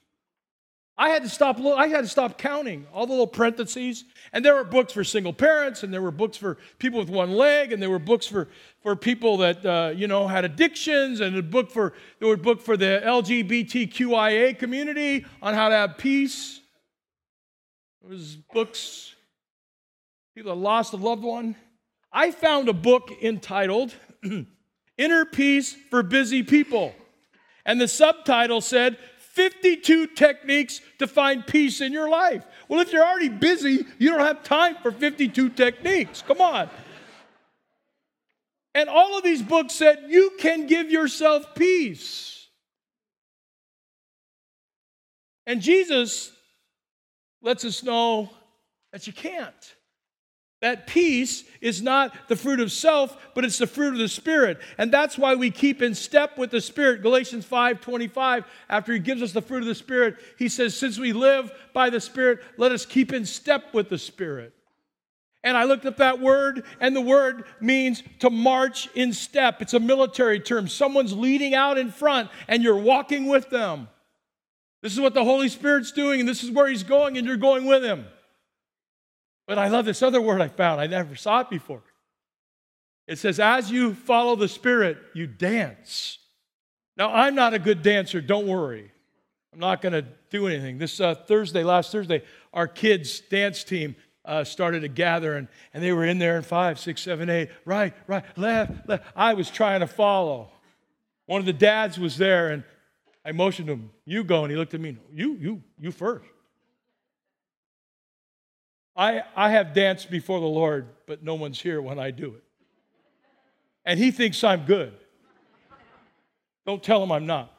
I 0.97 1.09
had 1.09 1.23
to 1.23 1.29
stop 1.29 1.59
I 1.59 1.87
had 1.87 2.01
to 2.01 2.07
stop 2.07 2.37
counting 2.37 2.87
all 2.93 3.05
the 3.05 3.11
little 3.11 3.27
parentheses. 3.27 4.05
And 4.31 4.45
there 4.45 4.55
were 4.55 4.63
books 4.63 4.93
for 4.93 5.03
single 5.03 5.33
parents, 5.33 5.83
and 5.83 5.93
there 5.93 6.01
were 6.01 6.11
books 6.11 6.37
for 6.37 6.57
people 6.79 6.99
with 6.99 7.09
one 7.09 7.31
leg, 7.31 7.73
and 7.73 7.81
there 7.81 7.89
were 7.89 7.99
books 7.99 8.25
for, 8.25 8.47
for 8.81 8.95
people 8.95 9.37
that 9.37 9.65
uh, 9.65 9.93
you 9.95 10.07
know 10.07 10.27
had 10.27 10.45
addictions, 10.45 11.19
and 11.19 11.35
a 11.35 11.43
book 11.43 11.69
for 11.69 11.93
there 12.19 12.29
were 12.29 12.37
book 12.37 12.61
for 12.61 12.77
the 12.77 13.01
LGBTQIA 13.03 14.57
community 14.57 15.25
on 15.41 15.53
how 15.53 15.69
to 15.69 15.75
have 15.75 15.97
peace. 15.97 16.61
There 18.01 18.11
was 18.11 18.37
books, 18.53 19.13
people 20.33 20.53
that 20.53 20.61
lost 20.61 20.93
a 20.93 20.97
loved 20.97 21.23
one. 21.23 21.55
I 22.11 22.31
found 22.31 22.69
a 22.69 22.73
book 22.73 23.11
entitled 23.21 23.93
Inner 24.97 25.25
Peace 25.25 25.75
for 25.89 26.03
Busy 26.03 26.43
People. 26.43 26.95
And 27.65 27.81
the 27.81 27.87
subtitle 27.87 28.61
said 28.61 28.97
52 29.35 30.07
techniques 30.07 30.81
to 30.97 31.07
find 31.07 31.45
peace 31.45 31.81
in 31.81 31.91
your 31.91 32.09
life. 32.09 32.43
Well, 32.69 32.79
if 32.79 32.93
you're 32.93 33.05
already 33.05 33.29
busy, 33.29 33.85
you 33.99 34.09
don't 34.09 34.21
have 34.21 34.43
time 34.43 34.77
for 34.81 34.91
52 34.91 35.49
techniques. 35.49 36.21
Come 36.21 36.39
on. 36.39 36.69
And 38.73 38.89
all 38.89 39.17
of 39.17 39.23
these 39.23 39.41
books 39.41 39.73
said 39.73 40.05
you 40.07 40.31
can 40.39 40.67
give 40.67 40.89
yourself 40.89 41.53
peace. 41.53 42.47
And 45.45 45.61
Jesus 45.61 46.31
lets 47.41 47.63
us 47.65 47.83
know 47.83 48.29
that 48.91 49.05
you 49.05 49.13
can't. 49.13 49.74
That 50.61 50.87
peace 50.87 51.43
is 51.61 51.81
not 51.81 52.15
the 52.27 52.35
fruit 52.35 52.59
of 52.59 52.71
self, 52.71 53.17
but 53.35 53.43
it's 53.43 53.57
the 53.57 53.67
fruit 53.67 53.93
of 53.93 53.99
the 53.99 54.07
Spirit. 54.07 54.59
And 54.77 54.91
that's 54.91 55.17
why 55.17 55.35
we 55.35 55.51
keep 55.51 55.81
in 55.81 55.93
step 55.93 56.37
with 56.37 56.49
the 56.49 56.61
Spirit. 56.61 57.01
Galatians 57.01 57.45
5 57.45 57.81
25, 57.81 58.45
after 58.69 58.93
he 58.93 58.99
gives 58.99 59.21
us 59.21 59.33
the 59.33 59.41
fruit 59.41 59.61
of 59.61 59.67
the 59.67 59.75
Spirit, 59.75 60.17
he 60.39 60.47
says, 60.47 60.77
Since 60.77 60.97
we 60.97 61.13
live 61.13 61.51
by 61.73 61.89
the 61.89 61.99
Spirit, 61.99 62.39
let 62.57 62.71
us 62.71 62.85
keep 62.85 63.11
in 63.11 63.25
step 63.25 63.73
with 63.73 63.89
the 63.89 63.97
Spirit. 63.97 64.53
And 65.43 65.55
I 65.55 65.65
looked 65.65 65.85
up 65.85 65.97
that 65.97 66.19
word, 66.19 66.63
and 66.79 66.95
the 66.95 67.01
word 67.01 67.43
means 67.61 68.01
to 68.19 68.31
march 68.31 68.89
in 68.95 69.13
step. 69.13 69.61
It's 69.61 69.75
a 69.75 69.79
military 69.79 70.39
term. 70.39 70.67
Someone's 70.67 71.13
leading 71.13 71.53
out 71.53 71.77
in 71.77 71.91
front, 71.91 72.31
and 72.47 72.63
you're 72.63 72.75
walking 72.75 73.27
with 73.27 73.51
them. 73.51 73.87
This 74.81 74.93
is 74.93 74.99
what 74.99 75.13
the 75.13 75.23
Holy 75.23 75.49
Spirit's 75.49 75.91
doing, 75.91 76.21
and 76.21 76.27
this 76.27 76.43
is 76.43 76.49
where 76.49 76.67
He's 76.67 76.81
going, 76.81 77.17
and 77.17 77.27
you're 77.27 77.37
going 77.37 77.65
with 77.65 77.83
Him. 77.83 78.07
But 79.47 79.59
I 79.59 79.67
love 79.67 79.85
this 79.85 80.01
other 80.01 80.21
word 80.21 80.41
I 80.41 80.47
found. 80.47 80.81
I 80.81 80.87
never 80.87 81.15
saw 81.15 81.41
it 81.41 81.49
before. 81.49 81.83
It 83.07 83.19
says, 83.19 83.39
as 83.39 83.69
you 83.69 83.93
follow 83.93 84.35
the 84.35 84.47
Spirit, 84.47 84.97
you 85.13 85.27
dance. 85.27 86.17
Now, 86.97 87.13
I'm 87.13 87.35
not 87.35 87.53
a 87.53 87.59
good 87.59 87.83
dancer, 87.83 88.21
don't 88.21 88.47
worry. 88.47 88.91
I'm 89.53 89.59
not 89.59 89.81
going 89.81 89.93
to 89.93 90.05
do 90.31 90.47
anything. 90.47 90.79
This 90.79 90.99
uh, 90.99 91.13
Thursday, 91.13 91.63
last 91.63 91.91
Thursday, 91.91 92.23
our 92.53 92.67
kids' 92.67 93.19
dance 93.19 93.63
team 93.63 93.95
uh, 94.25 94.43
started 94.43 94.81
to 94.81 94.87
gather, 94.87 95.35
and, 95.35 95.47
and 95.73 95.83
they 95.83 95.91
were 95.91 96.05
in 96.05 96.17
there 96.17 96.37
in 96.37 96.43
five, 96.43 96.79
six, 96.79 97.01
seven, 97.01 97.29
eight, 97.29 97.49
right, 97.63 97.93
right, 98.07 98.23
left, 98.37 98.89
left. 98.89 99.05
I 99.15 99.35
was 99.35 99.49
trying 99.49 99.81
to 99.81 99.87
follow. 99.87 100.51
One 101.27 101.39
of 101.39 101.45
the 101.45 101.53
dads 101.53 101.99
was 101.99 102.17
there, 102.17 102.49
and 102.49 102.63
I 103.23 103.31
motioned 103.31 103.69
him, 103.69 103.91
You 104.05 104.23
go. 104.23 104.43
And 104.43 104.51
he 104.51 104.57
looked 104.57 104.73
at 104.73 104.81
me, 104.81 104.97
You, 105.13 105.35
you, 105.35 105.63
you 105.79 105.91
first. 105.91 106.25
I, 108.95 109.23
I 109.35 109.49
have 109.51 109.73
danced 109.73 110.09
before 110.09 110.39
the 110.39 110.45
Lord, 110.45 110.87
but 111.05 111.23
no 111.23 111.35
one's 111.35 111.59
here 111.59 111.81
when 111.81 111.99
I 111.99 112.11
do 112.11 112.33
it. 112.35 112.43
And 113.83 113.99
he 113.99 114.11
thinks 114.11 114.43
I'm 114.43 114.65
good. 114.65 114.93
Don't 116.65 116.81
tell 116.81 117.03
him 117.03 117.11
I'm 117.11 117.27
not. 117.27 117.51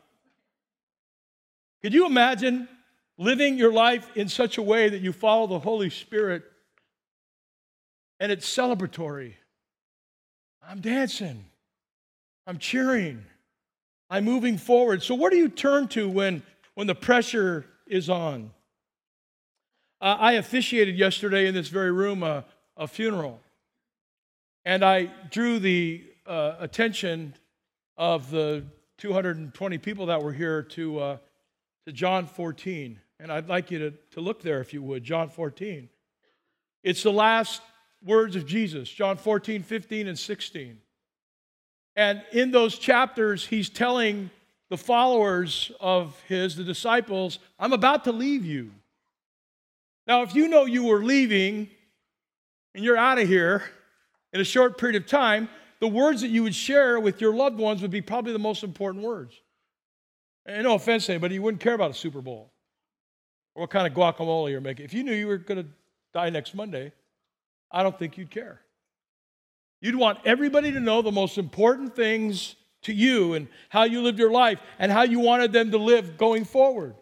Could 1.83 1.95
you 1.95 2.07
imagine 2.07 2.69
living 3.19 3.59
your 3.59 3.73
life 3.73 4.09
in 4.17 4.29
such 4.29 4.59
a 4.59 4.63
way 4.63 4.89
that 4.89 5.01
you 5.01 5.13
follow 5.13 5.47
the 5.47 5.59
Holy 5.59 5.91
Spirit 5.91 6.43
and 8.19 8.33
it's 8.33 8.49
celebratory? 8.49 9.35
I'm 10.69 10.81
dancing, 10.81 11.45
I'm 12.47 12.59
cheering, 12.59 13.25
I'm 14.11 14.25
moving 14.25 14.59
forward. 14.59 15.03
So, 15.03 15.15
where 15.15 15.31
do 15.31 15.37
you 15.37 15.49
turn 15.49 15.87
to 15.89 16.09
when, 16.09 16.43
when 16.75 16.89
the 16.89 16.95
pressure 16.95 17.67
is 17.87 18.11
on? 18.11 18.51
I 20.15 20.33
officiated 20.33 20.97
yesterday 20.97 21.47
in 21.47 21.55
this 21.55 21.69
very 21.69 21.91
room 21.91 22.23
a, 22.23 22.45
a 22.77 22.87
funeral. 22.87 23.41
And 24.65 24.85
I 24.85 25.11
drew 25.31 25.59
the 25.59 26.05
uh, 26.27 26.55
attention 26.61 27.35
of 27.97 28.31
the 28.31 28.65
220 28.99 29.79
people 29.79 30.07
that 30.07 30.23
were 30.23 30.33
here 30.33 30.63
to, 30.63 30.99
uh, 30.99 31.17
to 31.87 31.93
John 31.93 32.27
14. 32.27 33.01
And 33.19 33.33
I'd 33.33 33.49
like 33.49 33.71
you 33.71 33.79
to, 33.79 33.91
to 34.13 34.21
look 34.21 34.43
there 34.43 34.61
if 34.61 34.73
you 34.73 34.83
would, 34.83 35.03
John 35.03 35.29
14. 35.29 35.89
It's 36.85 37.03
the 37.03 37.13
last 37.13 37.63
words 38.05 38.37
of 38.37 38.47
Jesus, 38.47 38.89
John 38.89 39.17
14, 39.17 39.63
15, 39.63 40.07
and 40.07 40.19
16. 40.19 40.79
And 41.97 42.23
in 42.33 42.53
those 42.53 42.79
chapters, 42.79 43.45
he's 43.45 43.69
telling 43.69 44.31
the 44.69 44.77
followers 44.77 45.73
of 45.81 46.21
his, 46.29 46.55
the 46.57 46.65
disciples, 46.65 47.39
I'm 47.59 47.73
about 47.73 48.05
to 48.05 48.13
leave 48.13 48.45
you. 48.45 48.71
Now, 50.07 50.23
if 50.23 50.35
you 50.35 50.49
know 50.49 50.65
you 50.65 50.85
were 50.85 51.03
leaving 51.03 51.69
and 52.75 52.85
you're 52.85 52.97
out 52.97 53.19
of 53.19 53.27
here 53.27 53.65
in 54.33 54.41
a 54.41 54.45
short 54.45 54.79
period 54.79 55.03
of 55.03 55.09
time, 55.09 55.49
the 55.81 55.89
words 55.89 56.21
that 56.21 56.29
you 56.29 56.43
would 56.43 56.55
share 56.55 57.01
with 57.01 57.21
your 57.21 57.35
loved 57.35 57.59
ones 57.59 57.83
would 57.83 57.91
be 57.91 58.01
probably 58.01 58.33
the 58.33 58.39
most 58.39 58.63
important 58.63 59.05
words. 59.05 59.35
And 60.47 60.63
no 60.63 60.75
offense 60.75 61.07
to 61.07 61.13
anybody, 61.13 61.35
you 61.35 61.43
wouldn't 61.43 61.61
care 61.61 61.75
about 61.75 61.91
a 61.91 61.95
Super 61.95 62.21
Bowl 62.21 62.53
or 63.55 63.63
what 63.63 63.71
kind 63.71 63.87
of 63.87 63.93
guacamole 63.93 64.51
you're 64.51 64.61
making. 64.61 64.85
If 64.85 64.95
you 64.95 65.03
knew 65.03 65.13
you 65.13 65.27
were 65.27 65.39
going 65.39 65.65
to 65.65 65.69
die 66.15 66.31
next 66.31 66.55
Monday, 66.55 66.93
I 67.71 67.83
don't 67.83 67.99
think 67.99 68.17
you'd 68.17 68.31
care. 68.31 68.61
You'd 69.81 69.97
want 69.97 70.21
everybody 70.25 70.71
to 70.73 70.81
know 70.81 71.03
the 71.03 71.13
most 71.13 71.37
important 71.37 71.97
things 71.97 72.55
to 72.83 72.93
you 72.93 73.35
and 73.35 73.49
how 73.69 73.83
you 73.83 74.01
lived 74.01 74.19
your 74.19 74.31
life 74.31 74.61
and 74.79 74.91
how 74.91 75.03
you 75.03 75.19
wanted 75.19 75.53
them 75.53 75.73
to 75.73 75.79
live 75.79 76.17
going 76.17 76.45
forward. 76.45 76.95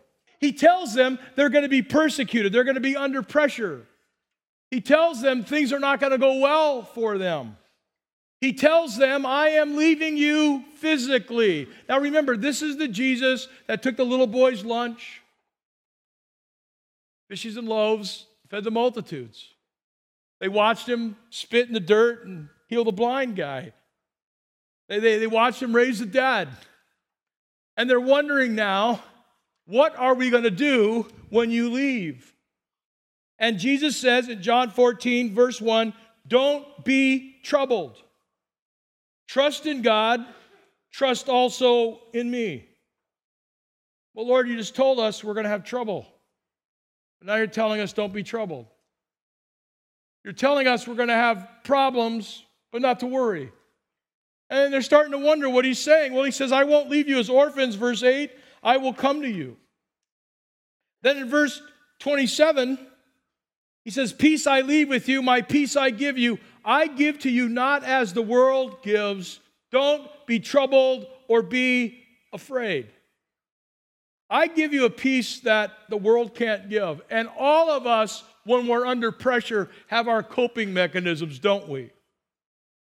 He 0.45 0.53
tells 0.53 0.93
them 0.93 1.19
they're 1.37 1.49
going 1.49 1.63
to 1.63 1.71
be 1.71 1.81
persecuted, 1.81 2.53
they're 2.53 2.65
going 2.65 2.75
to 2.75 2.81
be 2.81 2.97
under 2.97 3.23
pressure. 3.23 3.87
He 4.71 4.83
tells 4.83 5.23
them 5.23 5.43
things 5.43 5.73
are 5.73 5.79
not 5.79 6.01
going 6.01 6.13
to 6.13 6.19
go 6.19 6.39
well 6.39 6.83
for 6.83 7.17
them. 7.17 7.57
He 8.43 8.53
tells 8.53 8.99
them, 8.99 9.25
I 9.25 9.49
am 9.49 9.75
leaving 9.75 10.19
you 10.19 10.63
physically. 10.77 11.67
Now 11.89 11.99
remember, 11.99 12.37
this 12.37 12.61
is 12.61 12.77
the 12.77 12.89
Jesus 12.89 13.49
that 13.69 13.83
took 13.83 13.97
the 13.97 14.05
little 14.05 14.27
boy's 14.27 14.63
lunch, 14.63 15.23
fishes 17.31 17.57
and 17.57 17.67
loaves, 17.67 18.27
fed 18.51 18.65
the 18.65 18.71
multitudes. 18.71 19.49
They 20.41 20.49
watched 20.49 20.87
him 20.87 21.17
spit 21.31 21.69
in 21.69 21.73
the 21.73 21.81
dirt 21.81 22.27
and 22.27 22.51
heal 22.69 22.85
the 22.85 22.93
blind 22.93 23.37
guy. 23.37 23.73
They, 24.91 24.99
they, 24.99 25.17
they 25.17 25.27
watched 25.27 25.63
him 25.63 25.75
raise 25.75 26.01
the 26.01 26.07
dead. 26.07 26.51
And 27.79 27.89
they're 27.89 27.99
wondering 27.99 28.55
now, 28.55 29.01
what 29.67 29.97
are 29.99 30.15
we 30.15 30.31
going 30.31 30.43
to 30.43 30.51
do 30.51 31.07
when 31.31 31.51
you 31.51 31.71
leave? 31.71 32.35
And 33.39 33.59
Jesus 33.59 33.97
says 33.97 34.29
in 34.29 34.43
John 34.43 34.71
14, 34.71 35.35
verse 35.35 35.61
1, 35.61 35.93
don't 36.27 36.85
be 36.85 37.37
troubled. 37.43 37.97
Trust 39.27 39.67
in 39.67 39.83
God, 39.83 40.25
trust 40.93 41.29
also 41.29 42.01
in 42.13 42.31
me. 42.31 42.69
Well, 44.15 44.27
Lord, 44.27 44.49
you 44.49 44.57
just 44.57 44.77
told 44.77 45.01
us 45.01 45.25
we're 45.25 45.35
going 45.35 45.45
to 45.45 45.51
have 45.51 45.65
trouble. 45.65 46.07
But 47.21 47.27
now 47.27 47.37
you're 47.37 47.47
telling 47.47 47.81
us 47.81 47.93
don't 47.93 48.13
be 48.13 48.23
troubled. 48.23 48.67
You're 50.23 50.33
telling 50.33 50.67
us 50.67 50.87
we're 50.87 50.95
going 50.95 51.09
to 51.09 51.15
have 51.15 51.47
problems, 51.65 52.45
but 52.73 52.81
not 52.81 53.01
to 53.01 53.07
worry. 53.07 53.53
And 54.51 54.73
they're 54.73 54.83
starting 54.83 55.13
to 55.13 55.19
wonder 55.19 55.51
what 55.51 55.65
he's 55.65 55.79
saying. 55.79 56.15
Well, 56.15 56.25
he 56.25 56.31
says, 56.31 56.53
I 56.53 56.65
won't 56.65 56.89
leave 56.89 57.09
you 57.09 57.19
as 57.19 57.29
orphans, 57.29 57.75
verse 57.75 58.03
8, 58.03 58.31
I 58.65 58.79
will 58.79 58.95
come 58.95 59.23
to 59.23 59.29
you. 59.29 59.57
Then 61.03 61.19
in 61.19 61.29
verse 61.29 61.61
27, 62.01 62.79
he 63.85 63.91
says, 63.91 64.13
Peace 64.13 64.47
I 64.47 64.63
leave 64.63 64.89
with 64.89 65.09
you, 65.09 65.21
my 65.23 65.43
peace 65.43 65.77
I 65.77 65.91
give 65.91 66.17
you. 66.17 66.39
I 66.65 66.87
give 66.87 67.19
to 67.21 67.31
you 67.31 67.49
not 67.49 67.85
as 67.85 68.15
the 68.15 68.23
world 68.23 68.83
gives. 68.83 69.39
Don't 69.71 70.09
be 70.27 70.41
troubled 70.41 71.07
or 71.29 71.43
be 71.43 72.03
afraid. 72.33 72.89
I 74.31 74.47
give 74.47 74.73
you 74.73 74.87
a 74.87 74.91
peace 74.91 75.41
that 75.41 75.73
the 75.91 75.99
world 75.99 76.35
can't 76.35 76.71
give. 76.71 77.03
And 77.11 77.29
all 77.39 77.71
of 77.71 77.87
us, 77.87 78.25
when 78.45 78.67
we're 78.67 78.87
under 78.87 79.13
pressure, 79.13 79.71
have 79.89 80.09
our 80.09 80.23
coping 80.23 80.73
mechanisms, 80.73 81.39
don't 81.39 81.69
we? 81.69 81.91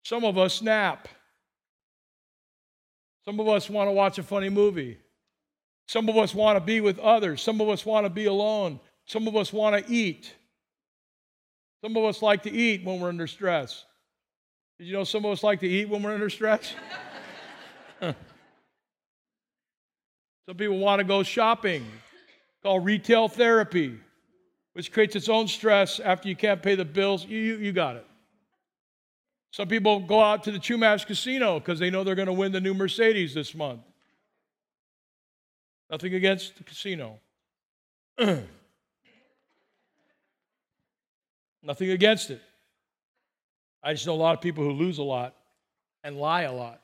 Some 0.03 0.23
of 0.23 0.37
us 0.37 0.61
nap. 0.61 1.07
Some 3.25 3.39
of 3.39 3.47
us 3.47 3.67
want 3.67 3.87
to 3.87 3.91
watch 3.91 4.19
a 4.19 4.23
funny 4.23 4.49
movie. 4.49 4.99
Some 5.87 6.09
of 6.09 6.17
us 6.17 6.33
want 6.33 6.57
to 6.57 6.61
be 6.61 6.81
with 6.81 6.97
others. 6.99 7.41
Some 7.41 7.61
of 7.61 7.69
us 7.69 7.85
want 7.85 8.05
to 8.05 8.09
be 8.09 8.25
alone. 8.25 8.79
Some 9.05 9.27
of 9.27 9.35
us 9.35 9.53
want 9.53 9.85
to 9.85 9.91
eat. 9.91 10.33
Some 11.81 11.95
of 11.95 12.03
us 12.03 12.21
like 12.21 12.43
to 12.43 12.51
eat 12.51 12.83
when 12.83 12.99
we're 12.99 13.09
under 13.09 13.27
stress. 13.27 13.85
Did 14.79 14.87
you 14.87 14.93
know 14.93 15.03
some 15.03 15.23
of 15.25 15.31
us 15.31 15.43
like 15.43 15.59
to 15.59 15.67
eat 15.67 15.87
when 15.87 16.01
we're 16.01 16.13
under 16.13 16.29
stress? 16.29 16.73
some 18.01 18.15
people 20.57 20.79
want 20.79 20.99
to 20.99 21.03
go 21.03 21.21
shopping, 21.23 21.85
called 22.63 22.83
retail 22.83 23.27
therapy, 23.27 23.97
which 24.73 24.91
creates 24.91 25.15
its 25.15 25.29
own 25.29 25.47
stress 25.47 25.99
after 25.99 26.27
you 26.27 26.35
can't 26.35 26.61
pay 26.61 26.75
the 26.75 26.83
bills. 26.83 27.25
You, 27.25 27.37
you, 27.37 27.57
you 27.57 27.71
got 27.71 27.95
it. 27.95 28.07
Some 29.51 29.69
people 29.69 30.01
go 30.01 30.19
out 30.19 30.43
to 30.45 30.51
the 30.51 30.59
Chumash 30.59 31.05
Casino 31.05 31.59
because 31.59 31.79
they 31.79 31.89
know 31.89 32.03
they're 32.03 32.15
going 32.15 32.25
to 32.25 32.33
win 32.33 32.51
the 32.51 32.59
new 32.59 32.73
Mercedes 32.73 33.33
this 33.33 33.55
month. 33.55 33.81
Nothing 35.89 36.13
against 36.15 36.57
the 36.57 36.63
casino. 36.63 37.19
Nothing 41.61 41.89
against 41.91 42.29
it. 42.29 42.41
I 43.83 43.93
just 43.93 44.07
know 44.07 44.13
a 44.13 44.15
lot 44.15 44.35
of 44.35 44.41
people 44.41 44.63
who 44.63 44.71
lose 44.71 44.97
a 44.97 45.03
lot 45.03 45.35
and 46.03 46.17
lie 46.17 46.41
a 46.43 46.53
lot. 46.53 46.81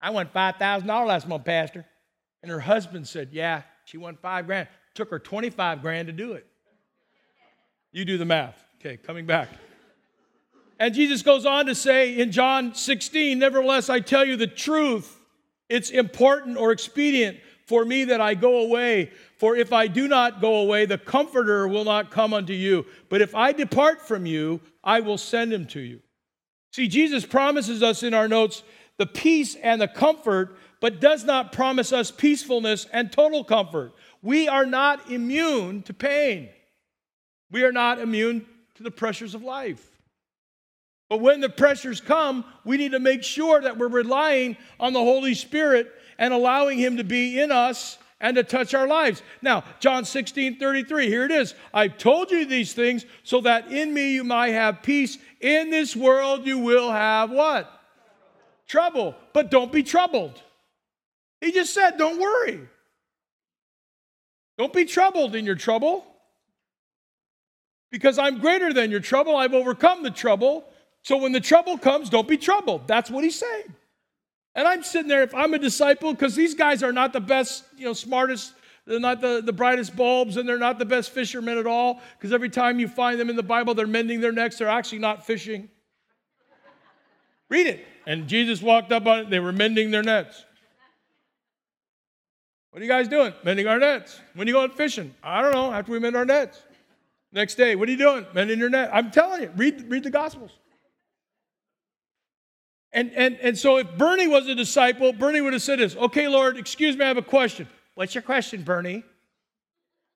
I 0.00 0.10
won 0.10 0.26
$5,000 0.26 1.06
last 1.06 1.28
month, 1.28 1.44
Pastor. 1.44 1.86
And 2.42 2.50
her 2.50 2.60
husband 2.60 3.06
said, 3.06 3.28
Yeah, 3.32 3.62
she 3.84 3.98
won 3.98 4.16
five 4.16 4.46
grand. 4.46 4.68
Took 4.94 5.10
her 5.10 5.18
25 5.18 5.80
grand 5.80 6.08
to 6.08 6.12
do 6.12 6.32
it. 6.32 6.46
You 7.92 8.04
do 8.04 8.18
the 8.18 8.24
math. 8.24 8.62
Okay, 8.80 8.96
coming 8.96 9.26
back. 9.26 9.48
And 10.78 10.92
Jesus 10.92 11.22
goes 11.22 11.46
on 11.46 11.66
to 11.66 11.74
say 11.74 12.18
in 12.18 12.32
John 12.32 12.74
16, 12.74 13.38
Nevertheless, 13.38 13.88
I 13.88 14.00
tell 14.00 14.24
you 14.24 14.36
the 14.36 14.48
truth. 14.48 15.18
It's 15.68 15.90
important 15.90 16.56
or 16.56 16.72
expedient 16.72 17.38
for 17.66 17.84
me 17.84 18.04
that 18.04 18.20
I 18.20 18.34
go 18.34 18.58
away. 18.58 19.10
For 19.38 19.56
if 19.56 19.72
I 19.72 19.86
do 19.86 20.08
not 20.08 20.40
go 20.40 20.56
away, 20.56 20.84
the 20.84 20.98
Comforter 20.98 21.66
will 21.66 21.84
not 21.84 22.10
come 22.10 22.34
unto 22.34 22.52
you. 22.52 22.86
But 23.08 23.22
if 23.22 23.34
I 23.34 23.52
depart 23.52 24.06
from 24.06 24.26
you, 24.26 24.60
I 24.84 25.00
will 25.00 25.18
send 25.18 25.52
him 25.52 25.66
to 25.68 25.80
you. 25.80 26.00
See, 26.72 26.88
Jesus 26.88 27.24
promises 27.24 27.82
us 27.82 28.02
in 28.02 28.14
our 28.14 28.28
notes 28.28 28.62
the 28.98 29.06
peace 29.06 29.54
and 29.56 29.80
the 29.80 29.88
comfort, 29.88 30.56
but 30.80 31.00
does 31.00 31.24
not 31.24 31.52
promise 31.52 31.92
us 31.92 32.10
peacefulness 32.10 32.86
and 32.92 33.10
total 33.10 33.42
comfort. 33.42 33.92
We 34.22 34.48
are 34.48 34.66
not 34.66 35.10
immune 35.10 35.82
to 35.84 35.94
pain, 35.94 36.50
we 37.50 37.64
are 37.64 37.72
not 37.72 37.98
immune 37.98 38.46
to 38.74 38.82
the 38.82 38.90
pressures 38.90 39.34
of 39.34 39.42
life. 39.42 39.91
But 41.12 41.20
when 41.20 41.40
the 41.40 41.50
pressures 41.50 42.00
come, 42.00 42.42
we 42.64 42.78
need 42.78 42.92
to 42.92 42.98
make 42.98 43.22
sure 43.22 43.60
that 43.60 43.76
we're 43.76 43.88
relying 43.88 44.56
on 44.80 44.94
the 44.94 44.98
Holy 44.98 45.34
Spirit 45.34 45.92
and 46.16 46.32
allowing 46.32 46.78
Him 46.78 46.96
to 46.96 47.04
be 47.04 47.38
in 47.38 47.52
us 47.52 47.98
and 48.18 48.34
to 48.36 48.42
touch 48.42 48.72
our 48.72 48.86
lives. 48.86 49.22
Now, 49.42 49.62
John 49.78 50.06
16 50.06 50.58
33, 50.58 51.08
here 51.08 51.26
it 51.26 51.30
is. 51.30 51.54
I've 51.74 51.98
told 51.98 52.30
you 52.30 52.46
these 52.46 52.72
things 52.72 53.04
so 53.24 53.42
that 53.42 53.70
in 53.70 53.92
me 53.92 54.14
you 54.14 54.24
might 54.24 54.54
have 54.54 54.82
peace. 54.82 55.18
In 55.42 55.68
this 55.68 55.94
world 55.94 56.46
you 56.46 56.58
will 56.58 56.90
have 56.90 57.30
what? 57.30 57.70
Trouble. 58.66 59.14
But 59.34 59.50
don't 59.50 59.70
be 59.70 59.82
troubled. 59.82 60.40
He 61.42 61.52
just 61.52 61.74
said, 61.74 61.98
don't 61.98 62.18
worry. 62.18 62.58
Don't 64.56 64.72
be 64.72 64.86
troubled 64.86 65.34
in 65.34 65.44
your 65.44 65.56
trouble. 65.56 66.06
Because 67.90 68.18
I'm 68.18 68.38
greater 68.38 68.72
than 68.72 68.90
your 68.90 69.00
trouble. 69.00 69.36
I've 69.36 69.52
overcome 69.52 70.02
the 70.04 70.10
trouble. 70.10 70.64
So 71.02 71.16
when 71.16 71.32
the 71.32 71.40
trouble 71.40 71.78
comes, 71.78 72.08
don't 72.08 72.28
be 72.28 72.36
troubled. 72.36 72.86
That's 72.86 73.10
what 73.10 73.24
he's 73.24 73.38
saying. 73.38 73.74
And 74.54 74.68
I'm 74.68 74.82
sitting 74.82 75.08
there, 75.08 75.22
if 75.22 75.34
I'm 75.34 75.54
a 75.54 75.58
disciple, 75.58 76.12
because 76.12 76.36
these 76.36 76.54
guys 76.54 76.82
are 76.82 76.92
not 76.92 77.12
the 77.12 77.20
best, 77.20 77.64
you 77.76 77.86
know, 77.86 77.92
smartest, 77.92 78.52
they're 78.86 79.00
not 79.00 79.20
the, 79.20 79.42
the 79.44 79.52
brightest 79.52 79.96
bulbs, 79.96 80.36
and 80.36 80.48
they're 80.48 80.58
not 80.58 80.78
the 80.78 80.84
best 80.84 81.10
fishermen 81.10 81.58
at 81.58 81.66
all, 81.66 82.00
because 82.18 82.32
every 82.32 82.50
time 82.50 82.78
you 82.78 82.86
find 82.86 83.18
them 83.18 83.30
in 83.30 83.36
the 83.36 83.42
Bible, 83.42 83.74
they're 83.74 83.86
mending 83.86 84.20
their 84.20 84.32
nets. 84.32 84.58
They're 84.58 84.68
actually 84.68 84.98
not 84.98 85.24
fishing. 85.24 85.68
Read 87.48 87.66
it. 87.66 87.86
And 88.06 88.28
Jesus 88.28 88.60
walked 88.60 88.92
up 88.92 89.06
on 89.06 89.20
it, 89.20 89.30
they 89.30 89.40
were 89.40 89.52
mending 89.52 89.90
their 89.90 90.02
nets. 90.02 90.44
What 92.70 92.80
are 92.80 92.84
you 92.84 92.90
guys 92.90 93.06
doing? 93.08 93.32
Mending 93.44 93.68
our 93.68 93.78
nets. 93.78 94.20
When 94.34 94.46
are 94.46 94.50
you 94.50 94.54
going 94.54 94.70
fishing? 94.70 95.14
I 95.22 95.42
don't 95.42 95.52
know, 95.52 95.72
after 95.72 95.92
we 95.92 95.98
mend 95.98 96.16
our 96.16 96.24
nets. 96.24 96.60
Next 97.30 97.54
day, 97.54 97.76
what 97.76 97.88
are 97.88 97.92
you 97.92 97.98
doing? 97.98 98.26
Mending 98.34 98.58
your 98.58 98.70
net. 98.70 98.90
I'm 98.92 99.10
telling 99.10 99.42
you, 99.42 99.50
read, 99.56 99.90
read 99.90 100.02
the 100.02 100.10
Gospels. 100.10 100.50
And, 102.92 103.10
and, 103.12 103.38
and 103.40 103.56
so 103.56 103.78
if 103.78 103.96
Bernie 103.96 104.28
was 104.28 104.46
a 104.48 104.54
disciple, 104.54 105.12
Bernie 105.12 105.40
would 105.40 105.54
have 105.54 105.62
said 105.62 105.78
this 105.78 105.96
Okay, 105.96 106.28
Lord, 106.28 106.56
excuse 106.56 106.96
me, 106.96 107.04
I 107.04 107.08
have 107.08 107.16
a 107.16 107.22
question. 107.22 107.68
What's 107.94 108.14
your 108.14 108.22
question, 108.22 108.62
Bernie? 108.62 109.04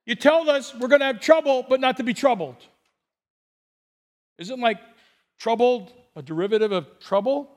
You 0.04 0.14
told 0.14 0.48
us 0.48 0.74
we're 0.74 0.88
going 0.88 1.00
to 1.00 1.06
have 1.06 1.20
trouble, 1.20 1.66
but 1.68 1.80
not 1.80 1.96
to 1.96 2.04
be 2.04 2.14
troubled. 2.14 2.56
Isn't 4.38 4.60
like 4.60 4.78
troubled, 5.38 5.92
a 6.14 6.22
derivative 6.22 6.72
of 6.72 6.86
trouble. 7.00 7.50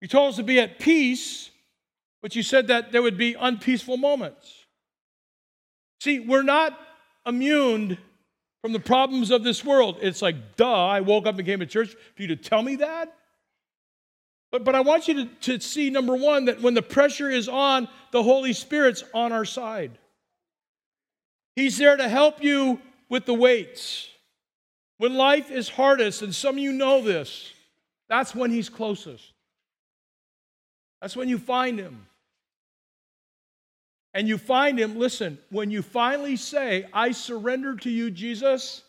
You 0.00 0.08
told 0.08 0.30
us 0.30 0.36
to 0.36 0.42
be 0.42 0.60
at 0.60 0.78
peace, 0.78 1.50
but 2.22 2.36
you 2.36 2.42
said 2.42 2.68
that 2.68 2.92
there 2.92 3.02
would 3.02 3.18
be 3.18 3.34
unpeaceful 3.34 3.96
moments. 3.96 4.64
See, 6.00 6.20
we're 6.20 6.42
not 6.42 6.78
immune 7.26 7.98
from 8.62 8.72
the 8.72 8.80
problems 8.80 9.30
of 9.30 9.42
this 9.42 9.64
world. 9.64 9.98
It's 10.00 10.22
like, 10.22 10.56
duh, 10.56 10.86
I 10.86 11.00
woke 11.00 11.26
up 11.26 11.36
and 11.36 11.46
came 11.46 11.60
to 11.60 11.66
church 11.66 11.94
for 12.14 12.22
you 12.22 12.28
to 12.28 12.36
tell 12.36 12.62
me 12.62 12.76
that? 12.76 13.14
But, 14.50 14.64
but 14.64 14.74
I 14.74 14.80
want 14.80 15.08
you 15.08 15.14
to, 15.14 15.24
to 15.42 15.60
see, 15.60 15.90
number 15.90 16.16
one, 16.16 16.46
that 16.46 16.60
when 16.60 16.74
the 16.74 16.82
pressure 16.82 17.30
is 17.30 17.48
on, 17.48 17.88
the 18.10 18.22
Holy 18.22 18.52
Spirit's 18.52 19.04
on 19.14 19.32
our 19.32 19.44
side. 19.44 19.92
He's 21.54 21.78
there 21.78 21.96
to 21.96 22.08
help 22.08 22.42
you 22.42 22.80
with 23.08 23.26
the 23.26 23.34
weights. 23.34 24.08
When 24.98 25.14
life 25.14 25.50
is 25.50 25.68
hardest, 25.68 26.22
and 26.22 26.34
some 26.34 26.56
of 26.56 26.58
you 26.58 26.72
know 26.72 27.02
this, 27.02 27.52
that's 28.08 28.34
when 28.34 28.50
He's 28.50 28.68
closest. 28.68 29.32
That's 31.00 31.16
when 31.16 31.28
you 31.28 31.38
find 31.38 31.78
Him. 31.78 32.06
And 34.12 34.26
you 34.26 34.36
find 34.36 34.78
Him, 34.78 34.98
listen, 34.98 35.38
when 35.50 35.70
you 35.70 35.82
finally 35.82 36.36
say, 36.36 36.86
I 36.92 37.12
surrender 37.12 37.76
to 37.76 37.90
you, 37.90 38.10
Jesus. 38.10 38.82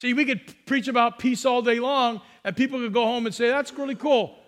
See, 0.00 0.14
we 0.14 0.24
could 0.24 0.54
preach 0.66 0.88
about 0.88 1.18
peace 1.18 1.44
all 1.44 1.62
day 1.62 1.80
long, 1.80 2.20
and 2.44 2.56
people 2.56 2.78
could 2.78 2.92
go 2.92 3.04
home 3.04 3.26
and 3.26 3.34
say, 3.34 3.48
That's 3.48 3.72
really 3.72 3.96
cool. 3.96 4.38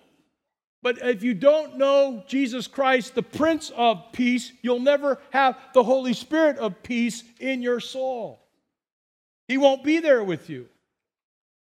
But 0.83 0.97
if 0.99 1.21
you 1.21 1.33
don't 1.33 1.77
know 1.77 2.23
Jesus 2.27 2.65
Christ, 2.67 3.13
the 3.13 3.21
Prince 3.21 3.71
of 3.75 4.11
Peace, 4.13 4.51
you'll 4.63 4.79
never 4.79 5.19
have 5.29 5.57
the 5.73 5.83
Holy 5.83 6.13
Spirit 6.13 6.57
of 6.57 6.81
peace 6.81 7.23
in 7.39 7.61
your 7.61 7.79
soul. 7.79 8.41
He 9.47 9.57
won't 9.57 9.83
be 9.83 9.99
there 9.99 10.23
with 10.23 10.49
you. 10.49 10.69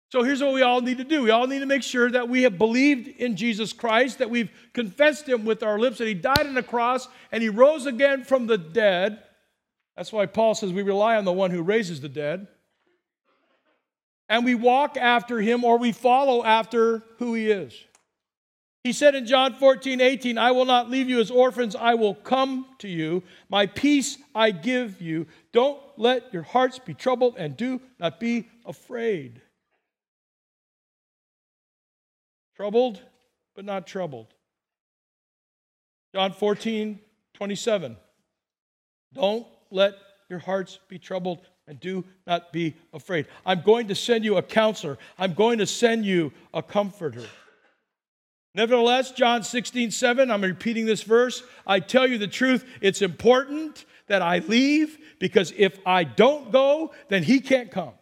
So 0.09 0.21
here's 0.21 0.43
what 0.43 0.53
we 0.53 0.61
all 0.61 0.79
need 0.79 0.99
to 0.99 1.03
do. 1.03 1.23
We 1.23 1.31
all 1.31 1.47
need 1.47 1.59
to 1.59 1.65
make 1.65 1.81
sure 1.81 2.09
that 2.11 2.29
we 2.29 2.43
have 2.43 2.59
believed 2.59 3.07
in 3.07 3.35
Jesus 3.35 3.73
Christ, 3.73 4.19
that 4.19 4.29
we've 4.29 4.51
confessed 4.71 5.27
him 5.27 5.43
with 5.43 5.63
our 5.63 5.79
lips, 5.79 5.97
that 5.97 6.07
he 6.07 6.13
died 6.13 6.45
on 6.45 6.53
the 6.53 6.61
cross 6.61 7.07
and 7.31 7.41
he 7.41 7.49
rose 7.49 7.87
again 7.87 8.23
from 8.23 8.45
the 8.45 8.59
dead. 8.59 9.23
That's 9.97 10.13
why 10.13 10.27
Paul 10.27 10.53
says 10.53 10.71
we 10.71 10.83
rely 10.83 11.15
on 11.17 11.25
the 11.25 11.33
one 11.33 11.49
who 11.49 11.63
raises 11.63 11.99
the 11.99 12.09
dead. 12.09 12.47
And 14.33 14.43
we 14.43 14.55
walk 14.55 14.97
after 14.97 15.39
him 15.39 15.63
or 15.63 15.77
we 15.77 15.91
follow 15.91 16.43
after 16.43 17.03
who 17.19 17.35
he 17.35 17.51
is. 17.51 17.71
He 18.83 18.91
said 18.91 19.13
in 19.13 19.27
John 19.27 19.53
14, 19.53 20.01
18, 20.01 20.39
I 20.39 20.49
will 20.49 20.65
not 20.65 20.89
leave 20.89 21.07
you 21.07 21.19
as 21.19 21.29
orphans, 21.29 21.75
I 21.75 21.93
will 21.93 22.15
come 22.15 22.65
to 22.79 22.87
you. 22.87 23.21
My 23.47 23.67
peace 23.67 24.17
I 24.33 24.49
give 24.49 24.99
you. 25.03 25.27
Don't 25.51 25.79
let 25.97 26.33
your 26.33 26.41
hearts 26.41 26.79
be 26.79 26.95
troubled 26.95 27.35
and 27.37 27.55
do 27.55 27.79
not 27.99 28.19
be 28.19 28.49
afraid. 28.65 29.39
Troubled, 32.55 33.03
but 33.55 33.65
not 33.65 33.85
troubled. 33.85 34.33
John 36.11 36.33
14, 36.33 36.99
27. 37.35 37.97
Don't 39.13 39.45
let 39.69 39.93
your 40.27 40.39
hearts 40.39 40.79
be 40.87 40.97
troubled 40.97 41.45
and 41.67 41.79
do 41.79 42.03
not 42.27 42.51
be 42.51 42.75
afraid. 42.93 43.27
I'm 43.45 43.61
going 43.61 43.87
to 43.87 43.95
send 43.95 44.25
you 44.25 44.37
a 44.37 44.43
counselor, 44.43 44.97
I'm 45.17 45.33
going 45.33 45.59
to 45.59 45.67
send 45.67 46.05
you 46.05 46.31
a 46.53 46.61
comforter. 46.61 47.25
Nevertheless, 48.55 49.11
John 49.11 49.41
16, 49.41 49.89
7, 49.89 50.29
I'm 50.29 50.43
repeating 50.43 50.85
this 50.85 51.01
verse. 51.01 51.41
I 51.65 51.79
tell 51.79 52.05
you 52.07 52.19
the 52.19 52.27
truth, 52.27 52.63
it's 52.81 53.01
important 53.01 53.85
that 54.07 54.21
I 54.21 54.39
leave 54.39 54.99
because 55.17 55.51
if 55.57 55.79
I 55.87 56.03
don't 56.03 56.51
go, 56.51 56.93
then 57.09 57.23
he 57.23 57.39
can't 57.39 57.71
come. 57.71 57.93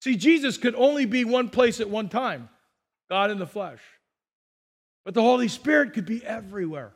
See, 0.00 0.16
Jesus 0.16 0.56
could 0.56 0.74
only 0.74 1.04
be 1.04 1.26
one 1.26 1.50
place 1.50 1.80
at 1.80 1.90
one 1.90 2.08
time. 2.08 2.48
God 3.10 3.30
in 3.30 3.38
the 3.38 3.46
flesh. 3.46 3.80
But 5.04 5.14
the 5.14 5.22
Holy 5.22 5.48
Spirit 5.48 5.92
could 5.92 6.06
be 6.06 6.24
everywhere. 6.24 6.92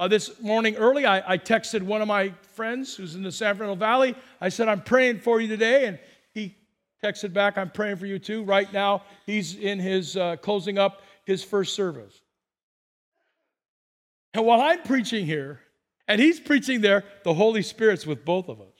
Uh, 0.00 0.08
this 0.08 0.40
morning 0.40 0.76
early, 0.76 1.04
I, 1.04 1.34
I, 1.34 1.36
texted 1.36 1.82
one 1.82 2.00
of 2.00 2.08
my 2.08 2.32
friends 2.54 2.96
who's 2.96 3.16
in 3.16 3.22
the 3.22 3.30
San 3.30 3.54
Fernando 3.54 3.74
Valley. 3.74 4.14
I 4.40 4.48
said, 4.48 4.66
I'm 4.66 4.80
praying 4.80 5.20
for 5.20 5.42
you 5.42 5.46
today. 5.46 5.84
And 5.84 5.98
he 6.32 6.56
texted 7.04 7.34
back, 7.34 7.58
I'm 7.58 7.68
praying 7.68 7.96
for 7.96 8.06
you 8.06 8.18
too. 8.18 8.42
Right 8.42 8.72
now, 8.72 9.02
he's 9.26 9.56
in 9.56 9.78
his 9.78 10.16
uh, 10.16 10.36
closing 10.36 10.78
up 10.78 11.02
his 11.26 11.44
first 11.44 11.74
service. 11.74 12.18
And 14.32 14.46
while 14.46 14.62
I'm 14.62 14.82
preaching 14.84 15.26
here, 15.26 15.60
and 16.08 16.18
he's 16.18 16.40
preaching 16.40 16.80
there, 16.80 17.04
the 17.22 17.34
Holy 17.34 17.60
Spirit's 17.60 18.06
with 18.06 18.24
both 18.24 18.48
of 18.48 18.58
us. 18.62 18.72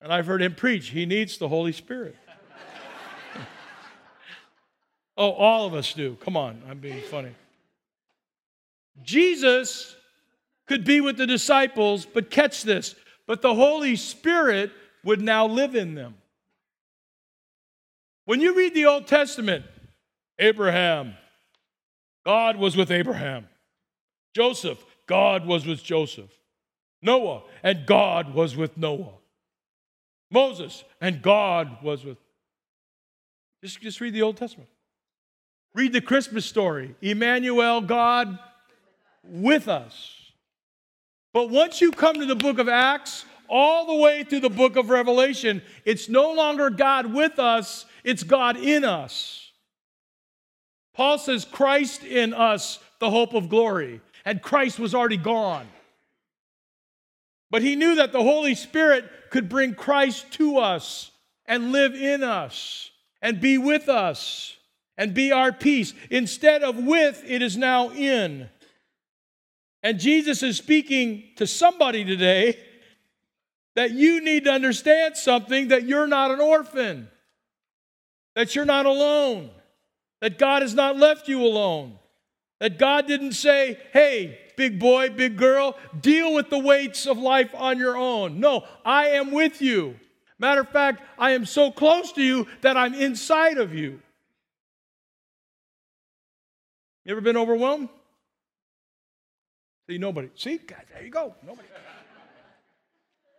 And 0.00 0.10
I've 0.10 0.24
heard 0.24 0.40
him 0.40 0.54
preach, 0.54 0.88
he 0.88 1.04
needs 1.04 1.36
the 1.36 1.48
Holy 1.48 1.72
Spirit. 1.72 2.16
Oh, 5.16 5.30
all 5.30 5.64
of 5.64 5.74
us 5.74 5.92
do. 5.92 6.16
Come 6.16 6.36
on, 6.36 6.60
I'm 6.68 6.80
being 6.80 7.00
funny. 7.02 7.30
Jesus 9.02 9.96
could 10.66 10.84
be 10.84 11.00
with 11.00 11.16
the 11.16 11.26
disciples, 11.26 12.06
but 12.06 12.30
catch 12.30 12.62
this, 12.62 12.94
but 13.26 13.42
the 13.42 13.54
Holy 13.54 13.96
Spirit 13.96 14.70
would 15.04 15.20
now 15.20 15.46
live 15.46 15.74
in 15.74 15.94
them. 15.94 16.14
When 18.24 18.40
you 18.40 18.56
read 18.56 18.74
the 18.74 18.86
Old 18.86 19.06
Testament, 19.06 19.64
Abraham, 20.38 21.14
God 22.24 22.56
was 22.56 22.76
with 22.76 22.90
Abraham. 22.90 23.48
Joseph, 24.34 24.82
God 25.06 25.46
was 25.46 25.66
with 25.66 25.82
Joseph. 25.82 26.30
Noah, 27.02 27.42
and 27.62 27.84
God 27.84 28.32
was 28.32 28.56
with 28.56 28.78
Noah. 28.78 29.12
Moses, 30.30 30.84
and 31.00 31.20
God 31.20 31.82
was 31.82 32.04
with. 32.04 32.16
Just, 33.62 33.80
just 33.80 34.00
read 34.00 34.14
the 34.14 34.22
Old 34.22 34.38
Testament. 34.38 34.70
Read 35.74 35.92
the 35.92 36.00
Christmas 36.00 36.46
story 36.46 36.94
Emmanuel, 37.02 37.80
God 37.82 38.38
with 39.26 39.68
us. 39.68 40.32
But 41.32 41.50
once 41.50 41.80
you 41.80 41.90
come 41.90 42.16
to 42.20 42.26
the 42.26 42.36
book 42.36 42.58
of 42.58 42.68
Acts, 42.68 43.24
all 43.48 43.86
the 43.86 44.02
way 44.02 44.24
through 44.24 44.40
the 44.40 44.50
book 44.50 44.76
of 44.76 44.90
Revelation, 44.90 45.62
it's 45.84 46.08
no 46.08 46.32
longer 46.32 46.70
God 46.70 47.12
with 47.12 47.38
us, 47.38 47.86
it's 48.04 48.22
God 48.22 48.56
in 48.56 48.84
us. 48.84 49.50
Paul 50.94 51.18
says, 51.18 51.44
Christ 51.44 52.04
in 52.04 52.32
us, 52.32 52.78
the 53.00 53.10
hope 53.10 53.34
of 53.34 53.48
glory. 53.48 54.00
And 54.24 54.40
Christ 54.40 54.78
was 54.78 54.94
already 54.94 55.16
gone. 55.16 55.66
But 57.50 57.62
he 57.62 57.76
knew 57.76 57.96
that 57.96 58.12
the 58.12 58.22
Holy 58.22 58.54
Spirit 58.54 59.04
could 59.30 59.48
bring 59.48 59.74
Christ 59.74 60.32
to 60.34 60.58
us 60.58 61.10
and 61.46 61.72
live 61.72 61.94
in 61.94 62.22
us 62.22 62.90
and 63.20 63.40
be 63.40 63.58
with 63.58 63.88
us 63.88 64.56
and 64.96 65.12
be 65.12 65.32
our 65.32 65.52
peace. 65.52 65.92
Instead 66.10 66.62
of 66.62 66.76
with, 66.76 67.22
it 67.26 67.42
is 67.42 67.56
now 67.56 67.90
in. 67.90 68.48
And 69.84 70.00
Jesus 70.00 70.42
is 70.42 70.56
speaking 70.56 71.24
to 71.36 71.46
somebody 71.46 72.06
today 72.06 72.58
that 73.76 73.90
you 73.90 74.22
need 74.22 74.44
to 74.44 74.50
understand 74.50 75.14
something 75.14 75.68
that 75.68 75.84
you're 75.84 76.06
not 76.06 76.30
an 76.30 76.40
orphan, 76.40 77.08
that 78.34 78.54
you're 78.54 78.64
not 78.64 78.86
alone, 78.86 79.50
that 80.22 80.38
God 80.38 80.62
has 80.62 80.72
not 80.72 80.96
left 80.96 81.28
you 81.28 81.42
alone, 81.42 81.98
that 82.60 82.78
God 82.78 83.06
didn't 83.06 83.32
say, 83.32 83.78
hey, 83.92 84.38
big 84.56 84.80
boy, 84.80 85.10
big 85.10 85.36
girl, 85.36 85.76
deal 86.00 86.32
with 86.34 86.48
the 86.48 86.58
weights 86.58 87.06
of 87.06 87.18
life 87.18 87.50
on 87.54 87.76
your 87.76 87.98
own. 87.98 88.40
No, 88.40 88.64
I 88.86 89.08
am 89.08 89.32
with 89.32 89.60
you. 89.60 89.96
Matter 90.38 90.62
of 90.62 90.70
fact, 90.70 91.02
I 91.18 91.32
am 91.32 91.44
so 91.44 91.70
close 91.70 92.10
to 92.12 92.22
you 92.22 92.46
that 92.62 92.78
I'm 92.78 92.94
inside 92.94 93.58
of 93.58 93.74
you. 93.74 94.00
You 97.04 97.12
ever 97.12 97.20
been 97.20 97.36
overwhelmed? 97.36 97.90
See, 99.88 99.98
nobody. 99.98 100.30
See, 100.34 100.58
God, 100.58 100.82
there 100.92 101.04
you 101.04 101.10
go. 101.10 101.34
Nobody. 101.42 101.68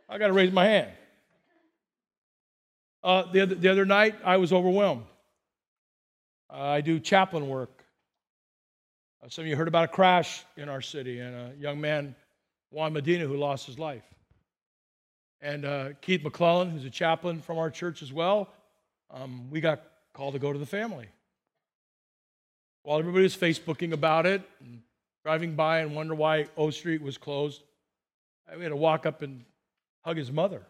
I 0.07 0.17
got 0.17 0.27
to 0.27 0.33
raise 0.33 0.51
my 0.51 0.65
hand. 0.65 0.91
Uh, 3.03 3.31
the, 3.31 3.41
other, 3.41 3.55
the 3.55 3.67
other 3.69 3.85
night, 3.85 4.15
I 4.23 4.37
was 4.37 4.53
overwhelmed. 4.53 5.05
Uh, 6.51 6.57
I 6.57 6.81
do 6.81 6.99
chaplain 6.99 7.47
work. 7.47 7.83
Uh, 9.23 9.29
some 9.29 9.43
of 9.43 9.47
you 9.47 9.55
heard 9.55 9.67
about 9.67 9.85
a 9.85 9.87
crash 9.87 10.43
in 10.57 10.69
our 10.69 10.81
city 10.81 11.19
and 11.19 11.35
a 11.35 11.55
young 11.59 11.81
man, 11.81 12.15
Juan 12.69 12.93
Medina, 12.93 13.25
who 13.25 13.37
lost 13.37 13.65
his 13.65 13.79
life. 13.79 14.03
And 15.41 15.65
uh, 15.65 15.89
Keith 16.01 16.23
McClellan, 16.23 16.69
who's 16.69 16.85
a 16.85 16.89
chaplain 16.89 17.41
from 17.41 17.57
our 17.57 17.71
church 17.71 18.01
as 18.01 18.13
well, 18.13 18.49
um, 19.11 19.49
we 19.49 19.61
got 19.61 19.81
called 20.13 20.33
to 20.33 20.39
go 20.39 20.53
to 20.53 20.59
the 20.59 20.65
family 20.65 21.07
while 22.83 22.99
everybody 22.99 23.23
was 23.23 23.35
Facebooking 23.35 23.93
about 23.93 24.27
it 24.27 24.41
and 24.59 24.81
driving 25.25 25.55
by 25.55 25.79
and 25.79 25.95
wonder 25.95 26.13
why 26.13 26.45
O 26.55 26.69
Street 26.69 27.01
was 27.01 27.17
closed, 27.17 27.63
I 28.47 28.61
had 28.61 28.69
to 28.69 28.75
walk 28.75 29.07
up 29.07 29.23
and 29.23 29.43
hug 30.01 30.17
his 30.17 30.31
mother. 30.31 30.61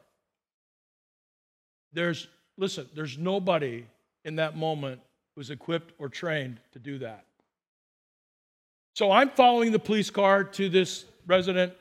There's, 1.91 2.29
listen, 2.57 2.87
there's 2.95 3.17
nobody 3.17 3.85
in 4.23 4.37
that 4.37 4.55
moment 4.55 5.01
who's 5.35 5.49
equipped 5.49 5.91
or 5.99 6.07
trained 6.07 6.61
to 6.71 6.79
do 6.79 6.99
that. 6.99 7.25
So 8.93 9.11
I'm 9.11 9.29
following 9.31 9.73
the 9.73 9.79
police 9.79 10.09
car 10.09 10.45
to 10.45 10.69
this 10.69 11.03
resident, 11.27 11.73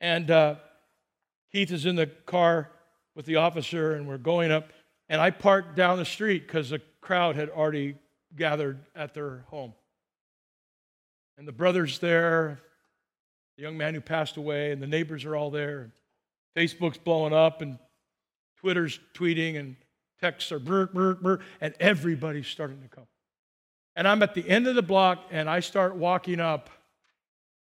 and 0.00 0.28
uh, 0.28 0.56
Keith 1.52 1.70
is 1.70 1.86
in 1.86 1.94
the 1.94 2.06
car 2.06 2.72
with 3.14 3.24
the 3.24 3.36
officer, 3.36 3.94
and 3.94 4.08
we're 4.08 4.18
going 4.18 4.50
up. 4.50 4.72
And 5.08 5.20
I 5.20 5.30
parked 5.30 5.76
down 5.76 5.98
the 5.98 6.04
street 6.04 6.44
because 6.44 6.70
the 6.70 6.80
crowd 7.00 7.36
had 7.36 7.50
already 7.50 7.94
gathered 8.34 8.80
at 8.96 9.14
their 9.14 9.44
home. 9.46 9.74
And 11.38 11.46
the 11.46 11.52
brother's 11.52 11.98
there, 11.98 12.60
the 13.56 13.62
young 13.62 13.76
man 13.76 13.94
who 13.94 14.00
passed 14.00 14.36
away, 14.36 14.72
and 14.72 14.82
the 14.82 14.86
neighbors 14.86 15.24
are 15.24 15.36
all 15.36 15.50
there. 15.50 15.90
Facebook's 16.56 16.98
blowing 16.98 17.34
up, 17.34 17.60
and 17.62 17.78
Twitter's 18.58 18.98
tweeting, 19.14 19.58
and 19.58 19.76
texts 20.20 20.50
are 20.52 20.58
brr, 20.58 20.86
brr, 20.86 21.14
brr, 21.14 21.40
and 21.60 21.74
everybody's 21.78 22.46
starting 22.46 22.80
to 22.82 22.88
come. 22.88 23.06
And 23.94 24.08
I'm 24.08 24.22
at 24.22 24.34
the 24.34 24.48
end 24.48 24.66
of 24.66 24.74
the 24.74 24.82
block, 24.82 25.24
and 25.30 25.48
I 25.48 25.60
start 25.60 25.96
walking 25.96 26.40
up, 26.40 26.70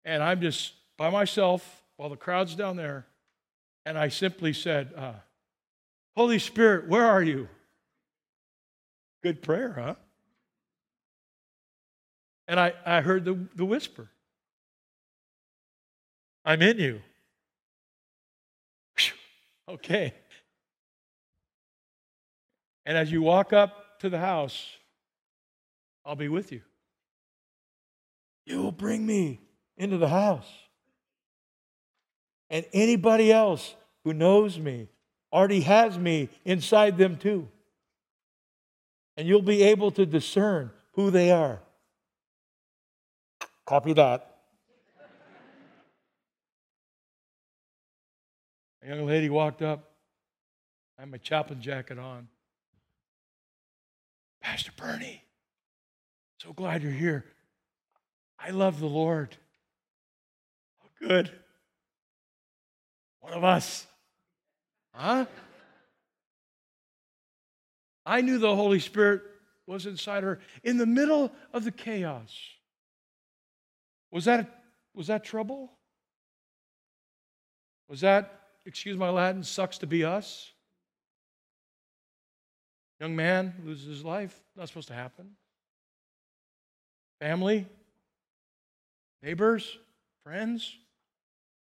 and 0.03 0.21
I'm 0.21 0.41
just 0.41 0.73
by 0.97 1.09
myself 1.09 1.83
while 1.97 2.09
the 2.09 2.15
crowd's 2.15 2.55
down 2.55 2.77
there. 2.77 3.07
And 3.85 3.97
I 3.97 4.09
simply 4.09 4.53
said, 4.53 4.93
uh, 4.95 5.13
Holy 6.15 6.39
Spirit, 6.39 6.87
where 6.87 7.05
are 7.05 7.21
you? 7.21 7.47
Good 9.21 9.41
prayer, 9.41 9.73
huh? 9.73 9.95
And 12.47 12.59
I, 12.59 12.73
I 12.85 13.01
heard 13.01 13.25
the, 13.25 13.37
the 13.55 13.65
whisper 13.65 14.09
I'm 16.45 16.61
in 16.61 16.77
you. 16.77 17.01
Okay. 19.67 20.13
And 22.85 22.95
as 22.95 23.11
you 23.11 23.23
walk 23.23 23.51
up 23.51 23.99
to 23.99 24.09
the 24.09 24.19
house, 24.19 24.63
I'll 26.05 26.15
be 26.15 26.29
with 26.29 26.51
you. 26.51 26.61
You 28.45 28.61
will 28.61 28.71
bring 28.71 29.03
me 29.03 29.41
into 29.75 29.97
the 29.97 30.07
house. 30.07 30.47
And 32.51 32.63
anybody 32.73 33.31
else 33.31 33.75
who 34.03 34.13
knows 34.13 34.59
me 34.59 34.87
already 35.33 35.61
has 35.61 35.97
me 35.97 36.29
inside 36.45 36.99
them 36.99 37.17
too. 37.17 37.47
And 39.17 39.27
you'll 39.27 39.41
be 39.41 39.63
able 39.63 39.89
to 39.91 40.05
discern 40.05 40.69
who 40.91 41.09
they 41.09 41.31
are. 41.31 41.59
Copy 43.65 43.93
that. 43.93 44.31
A 48.83 48.87
young 48.87 49.05
lady 49.07 49.29
walked 49.29 49.63
up. 49.63 49.91
I 50.97 51.01
had 51.01 51.11
my 51.11 51.17
chaplain 51.17 51.61
jacket 51.61 51.97
on. 51.97 52.27
Pastor 54.41 54.71
Bernie, 54.77 55.23
so 56.37 56.53
glad 56.53 56.83
you're 56.83 56.91
here. 56.91 57.25
I 58.37 58.51
love 58.51 58.79
the 58.79 58.85
Lord. 58.85 59.35
Oh, 60.83 61.07
good. 61.07 61.31
One 63.21 63.33
of 63.33 63.43
us. 63.43 63.87
Huh? 64.93 65.25
I 68.05 68.21
knew 68.21 68.37
the 68.37 68.55
Holy 68.55 68.79
Spirit 68.79 69.23
was 69.65 69.87
inside 69.87 70.21
her 70.21 70.39
in 70.63 70.77
the 70.77 70.85
middle 70.85 71.31
of 71.51 71.63
the 71.63 71.71
chaos. 71.71 72.31
Was 74.15 74.23
that, 74.23 74.63
was 74.93 75.07
that 75.07 75.25
trouble? 75.25 75.73
Was 77.89 77.99
that, 77.99 78.43
excuse 78.65 78.95
my 78.95 79.09
Latin, 79.09 79.43
sucks 79.43 79.77
to 79.79 79.87
be 79.87 80.05
us? 80.05 80.53
Young 83.01 83.13
man 83.13 83.55
loses 83.65 83.87
his 83.87 84.05
life. 84.05 84.39
Not 84.55 84.69
supposed 84.69 84.87
to 84.87 84.93
happen. 84.93 85.31
Family, 87.19 87.67
neighbors, 89.21 89.77
friends, 90.23 90.77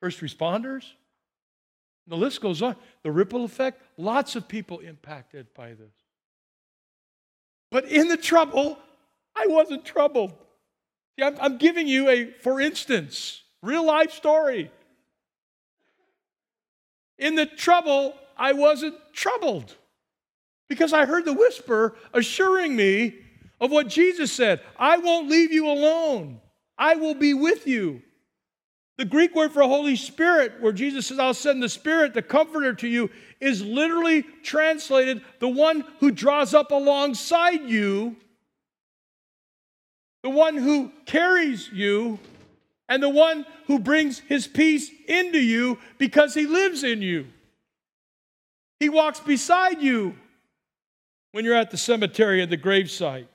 first 0.00 0.18
responders. 0.20 0.82
The 2.08 2.16
list 2.16 2.40
goes 2.40 2.62
on. 2.62 2.74
The 3.04 3.12
ripple 3.12 3.44
effect, 3.44 3.80
lots 3.96 4.34
of 4.34 4.48
people 4.48 4.80
impacted 4.80 5.54
by 5.54 5.74
this. 5.74 5.94
But 7.70 7.84
in 7.84 8.08
the 8.08 8.16
trouble, 8.16 8.76
I 9.36 9.46
wasn't 9.46 9.84
troubled. 9.84 10.32
See, 11.18 11.24
I'm, 11.24 11.36
I'm 11.40 11.58
giving 11.58 11.86
you 11.86 12.08
a, 12.08 12.30
for 12.42 12.60
instance, 12.60 13.42
real 13.62 13.84
life 13.84 14.12
story. 14.12 14.70
In 17.18 17.34
the 17.34 17.46
trouble, 17.46 18.14
I 18.36 18.52
wasn't 18.52 18.94
troubled 19.12 19.76
because 20.68 20.92
I 20.92 21.04
heard 21.04 21.26
the 21.26 21.34
whisper 21.34 21.96
assuring 22.14 22.74
me 22.74 23.14
of 23.60 23.70
what 23.70 23.88
Jesus 23.88 24.32
said 24.32 24.60
I 24.78 24.96
won't 24.96 25.28
leave 25.28 25.52
you 25.52 25.66
alone, 25.66 26.40
I 26.78 26.96
will 26.96 27.14
be 27.14 27.34
with 27.34 27.66
you. 27.66 28.02
The 28.96 29.04
Greek 29.06 29.34
word 29.34 29.52
for 29.52 29.62
Holy 29.62 29.96
Spirit, 29.96 30.60
where 30.60 30.72
Jesus 30.72 31.06
says, 31.06 31.18
I'll 31.18 31.32
send 31.32 31.62
the 31.62 31.70
Spirit, 31.70 32.12
the 32.12 32.20
Comforter 32.20 32.74
to 32.74 32.86
you, 32.86 33.08
is 33.40 33.62
literally 33.62 34.22
translated 34.42 35.22
the 35.38 35.48
one 35.48 35.86
who 36.00 36.10
draws 36.10 36.52
up 36.52 36.70
alongside 36.70 37.62
you, 37.62 38.16
the 40.22 40.30
one 40.30 40.56
who 40.56 40.92
carries 41.06 41.70
you, 41.72 42.18
and 42.88 43.02
the 43.02 43.08
one 43.08 43.46
who 43.66 43.78
brings 43.78 44.18
his 44.18 44.46
peace 44.46 44.90
into 45.06 45.38
you 45.38 45.78
because 45.98 46.34
he 46.34 46.46
lives 46.46 46.82
in 46.84 47.00
you. 47.00 47.26
He 48.80 48.88
walks 48.88 49.20
beside 49.20 49.80
you 49.80 50.16
when 51.32 51.44
you're 51.44 51.54
at 51.54 51.70
the 51.70 51.76
cemetery 51.76 52.42
at 52.42 52.50
the 52.50 52.58
gravesite. 52.58 53.26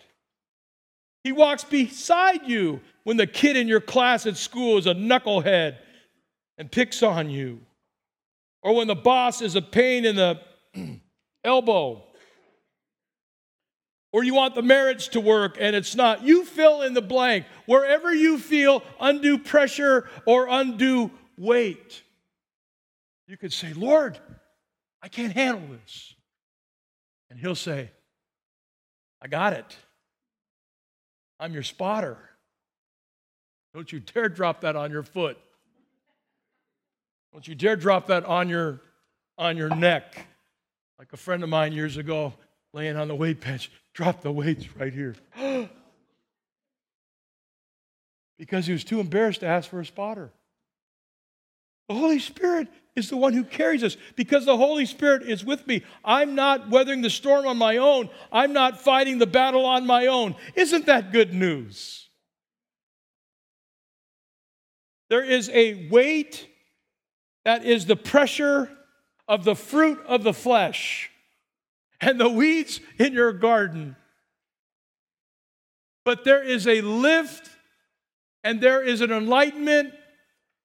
He 1.24 1.32
walks 1.32 1.64
beside 1.64 2.48
you 2.48 2.82
when 3.04 3.18
the 3.18 3.28
kid 3.28 3.56
in 3.56 3.68
your 3.68 3.82
class 3.82 4.26
at 4.26 4.38
school 4.38 4.78
is 4.78 4.88
a 4.88 4.94
knucklehead 4.94 5.78
and 6.58 6.72
picks 6.72 7.02
on 7.02 7.30
you, 7.30 7.62
or 8.62 8.76
when 8.76 8.88
the 8.88 8.96
boss 8.96 9.42
is 9.42 9.56
a 9.56 9.62
pain 9.62 10.06
in 10.06 10.16
the 10.16 10.40
elbow, 11.44 12.05
or 14.16 14.24
you 14.24 14.34
want 14.34 14.56
the 14.56 14.62
marriage 14.62 15.10
to 15.10 15.20
work 15.20 15.58
and 15.60 15.76
it's 15.76 15.94
not. 15.94 16.24
You 16.24 16.46
fill 16.46 16.84
in 16.84 16.94
the 16.94 17.02
blank 17.02 17.46
wherever 17.66 18.16
you 18.16 18.38
feel 18.38 18.82
undue 18.98 19.38
pressure 19.38 20.08
or 20.26 20.48
undue 20.50 21.12
weight. 21.38 22.02
You 23.28 23.36
could 23.36 23.52
say, 23.52 23.74
Lord, 23.74 24.18
I 25.02 25.10
can't 25.10 25.34
handle 25.34 25.68
this. 25.68 26.14
And 27.30 27.38
He'll 27.38 27.56
say, 27.56 27.92
I 29.22 29.28
got 29.28 29.52
it. 29.52 29.76
I'm 31.38 31.52
your 31.52 31.64
spotter. 31.64 32.18
Don't 33.74 33.92
you 33.92 34.00
dare 34.00 34.30
drop 34.30 34.62
that 34.62 34.78
on 34.78 34.92
your 34.92 35.04
foot. 35.04 35.38
Don't 37.34 37.46
you 37.46 37.54
dare 37.54 37.76
drop 37.76 38.08
that 38.08 38.24
on 38.24 38.48
your 38.48 38.80
on 39.38 39.58
your 39.58 39.76
neck. 39.76 40.26
Like 40.98 41.12
a 41.12 41.18
friend 41.18 41.44
of 41.44 41.50
mine 41.50 41.74
years 41.74 41.98
ago, 41.98 42.34
laying 42.72 42.96
on 42.96 43.10
the 43.10 43.16
weight 43.16 43.42
bench, 43.42 43.70
drop 43.96 44.22
the 44.22 44.32
weights 44.32 44.68
right 44.76 44.94
here. 44.94 45.16
because 48.38 48.68
he 48.68 48.74
was 48.74 48.84
too 48.84 49.00
embarrassed 49.00 49.40
to 49.40 49.48
ask 49.48 49.70
for 49.70 49.80
a 49.80 49.86
spotter. 49.86 50.32
The 51.88 51.96
Holy 51.96 52.20
Spirit 52.20 52.68
is 52.96 53.10
the 53.10 53.18
one 53.18 53.34
who 53.34 53.44
carries 53.44 53.84
us 53.84 53.96
because 54.16 54.46
the 54.46 54.58
Holy 54.58 54.86
Spirit 54.86 55.24
is 55.24 55.46
with 55.46 55.66
me. 55.66 55.84
I'm 56.04 56.36
not 56.36 56.70
weathering 56.70 57.02
the 57.02 57.10
storm 57.10 57.48
on 57.48 57.58
my 57.58 57.78
own. 57.78 58.10
I'm 58.32 58.54
not 58.54 58.82
fighting 58.82 59.18
the 59.18 59.28
battle 59.28 59.66
on 59.66 59.88
my 59.88 60.08
own. 60.08 60.36
Isn't 60.56 60.88
that 60.88 61.12
good 61.12 61.34
news? 61.34 62.10
There 65.10 65.24
is 65.24 65.50
a 65.50 65.88
weight 65.90 66.48
that 67.46 67.64
is 67.64 67.86
the 67.86 67.96
pressure 67.96 68.70
of 69.28 69.44
the 69.44 69.56
fruit 69.56 70.00
of 70.08 70.24
the 70.24 70.34
flesh 70.34 71.12
and 72.06 72.20
the 72.20 72.30
weeds 72.30 72.80
in 73.00 73.14
your 73.14 73.34
garden. 73.34 73.96
But 76.04 76.24
there 76.24 76.44
is 76.44 76.68
a 76.68 76.82
lift 76.82 77.50
and 78.44 78.62
there 78.62 78.84
is 78.84 79.02
an 79.02 79.12
enlightenment 79.12 79.94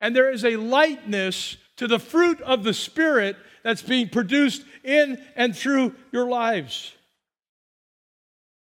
and 0.01 0.15
there 0.15 0.31
is 0.31 0.45
a 0.45 0.57
lightness 0.57 1.57
to 1.77 1.87
the 1.87 1.99
fruit 1.99 2.41
of 2.43 2.63
the 2.63 2.75
Spirit 2.75 3.37
that's 3.65 3.83
being 3.83 4.09
produced 4.09 4.63
in 4.85 5.23
and 5.35 5.57
through 5.57 5.95
your 6.13 6.29
lives. 6.29 6.93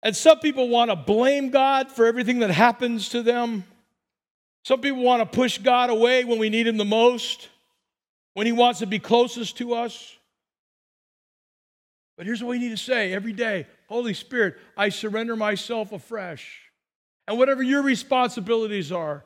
And 0.01 0.15
some 0.15 0.39
people 0.39 0.69
want 0.69 0.91
to 0.91 0.95
blame 0.95 1.49
God 1.49 1.91
for 1.91 2.05
everything 2.05 2.39
that 2.39 2.51
happens 2.51 3.09
to 3.09 3.23
them. 3.23 3.63
Some 4.63 4.81
people 4.81 5.03
want 5.03 5.21
to 5.21 5.35
push 5.35 5.59
God 5.59 5.89
away 5.89 6.25
when 6.25 6.39
we 6.39 6.49
need 6.49 6.67
Him 6.67 6.77
the 6.77 6.85
most, 6.85 7.49
when 8.33 8.45
He 8.45 8.51
wants 8.51 8.79
to 8.79 8.87
be 8.87 8.99
closest 8.99 9.57
to 9.57 9.73
us. 9.73 10.15
But 12.17 12.25
here's 12.25 12.41
what 12.41 12.51
we 12.51 12.59
need 12.59 12.69
to 12.69 12.77
say 12.77 13.13
every 13.13 13.33
day 13.33 13.67
Holy 13.87 14.13
Spirit, 14.13 14.55
I 14.77 14.89
surrender 14.89 15.35
myself 15.35 15.91
afresh. 15.91 16.61
And 17.27 17.37
whatever 17.37 17.63
your 17.63 17.81
responsibilities 17.81 18.91
are, 18.91 19.25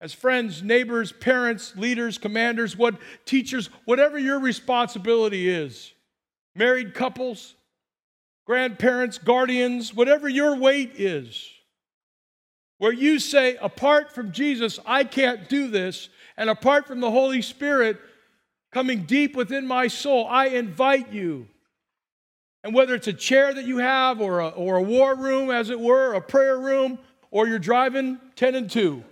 as 0.00 0.12
friends, 0.12 0.62
neighbors, 0.62 1.10
parents, 1.12 1.74
leaders, 1.76 2.18
commanders, 2.18 2.76
what 2.76 2.96
teachers, 3.24 3.70
whatever 3.86 4.18
your 4.18 4.38
responsibility 4.38 5.48
is, 5.48 5.92
married 6.54 6.94
couples, 6.94 7.54
grandparents, 8.46 9.18
guardians, 9.18 9.94
whatever 9.94 10.28
your 10.28 10.56
weight 10.56 10.92
is, 10.96 11.48
where 12.78 12.92
you 12.92 13.18
say, 13.18 13.56
apart 13.56 14.12
from 14.12 14.32
Jesus, 14.32 14.78
I 14.84 15.04
can't 15.04 15.48
do 15.48 15.68
this, 15.68 16.08
and 16.36 16.50
apart 16.50 16.86
from 16.86 17.00
the 17.00 17.10
Holy 17.10 17.42
Spirit, 17.42 17.98
coming 18.74 19.04
deep 19.04 19.36
within 19.36 19.66
my 19.66 19.86
soul, 19.86 20.26
I 20.28 20.48
invite 20.48 21.12
you. 21.12 21.46
And 22.62 22.74
whether 22.74 22.94
it's 22.94 23.06
a 23.06 23.12
chair 23.12 23.54
that 23.54 23.64
you 23.64 23.78
have, 23.78 24.20
or 24.20 24.40
a, 24.40 24.48
or 24.48 24.76
a 24.76 24.82
war 24.82 25.14
room, 25.14 25.50
as 25.50 25.70
it 25.70 25.78
were, 25.78 26.14
a 26.14 26.20
prayer 26.20 26.58
room, 26.58 26.98
or 27.30 27.46
you're 27.46 27.58
driving 27.58 28.18
10 28.36 28.54
and 28.54 28.70
2, 28.70 29.02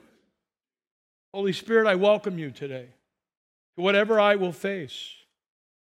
Holy 1.33 1.53
Spirit, 1.53 1.87
I 1.87 1.95
welcome 1.95 2.39
you 2.39 2.51
today 2.51 2.89
to 3.77 3.83
whatever 3.83 4.19
I 4.19 4.35
will 4.35 4.53
face 4.53 5.15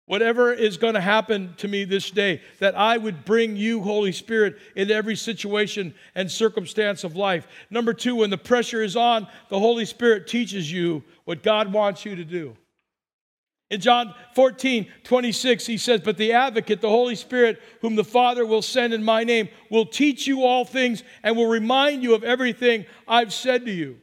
whatever 0.09 0.51
is 0.51 0.75
going 0.77 0.95
to 0.95 1.01
happen 1.01 1.53
to 1.55 1.67
me 1.67 1.83
this 1.83 2.09
day, 2.09 2.41
that 2.57 2.75
I 2.75 2.97
would 2.97 3.25
bring 3.25 3.55
you, 3.55 3.83
Holy 3.83 4.11
Spirit, 4.11 4.57
into 4.75 4.91
every 4.91 5.15
situation 5.15 5.93
and 6.15 6.31
circumstance 6.31 7.03
of 7.03 7.15
life. 7.15 7.47
Number 7.69 7.93
two, 7.93 8.15
when 8.15 8.31
the 8.31 8.37
pressure 8.37 8.81
is 8.81 8.95
on, 8.95 9.27
the 9.49 9.59
Holy 9.59 9.85
Spirit 9.85 10.25
teaches 10.25 10.71
you 10.71 11.03
what 11.25 11.43
God 11.43 11.71
wants 11.71 12.05
you 12.05 12.15
to 12.15 12.25
do. 12.25 12.57
In 13.69 13.79
John 13.81 14.15
14, 14.33 14.87
26, 15.03 15.65
he 15.67 15.77
says, 15.77 16.01
But 16.01 16.17
the 16.17 16.33
advocate, 16.33 16.81
the 16.81 16.89
Holy 16.89 17.15
Spirit, 17.15 17.61
whom 17.81 17.95
the 17.95 18.03
Father 18.03 18.45
will 18.45 18.63
send 18.63 18.93
in 18.93 19.03
my 19.03 19.23
name, 19.23 19.49
will 19.69 19.85
teach 19.85 20.25
you 20.25 20.43
all 20.43 20.65
things 20.65 21.03
and 21.21 21.37
will 21.37 21.47
remind 21.47 22.01
you 22.01 22.15
of 22.15 22.23
everything 22.23 22.85
I've 23.07 23.31
said 23.31 23.65
to 23.65 23.71
you. 23.71 23.97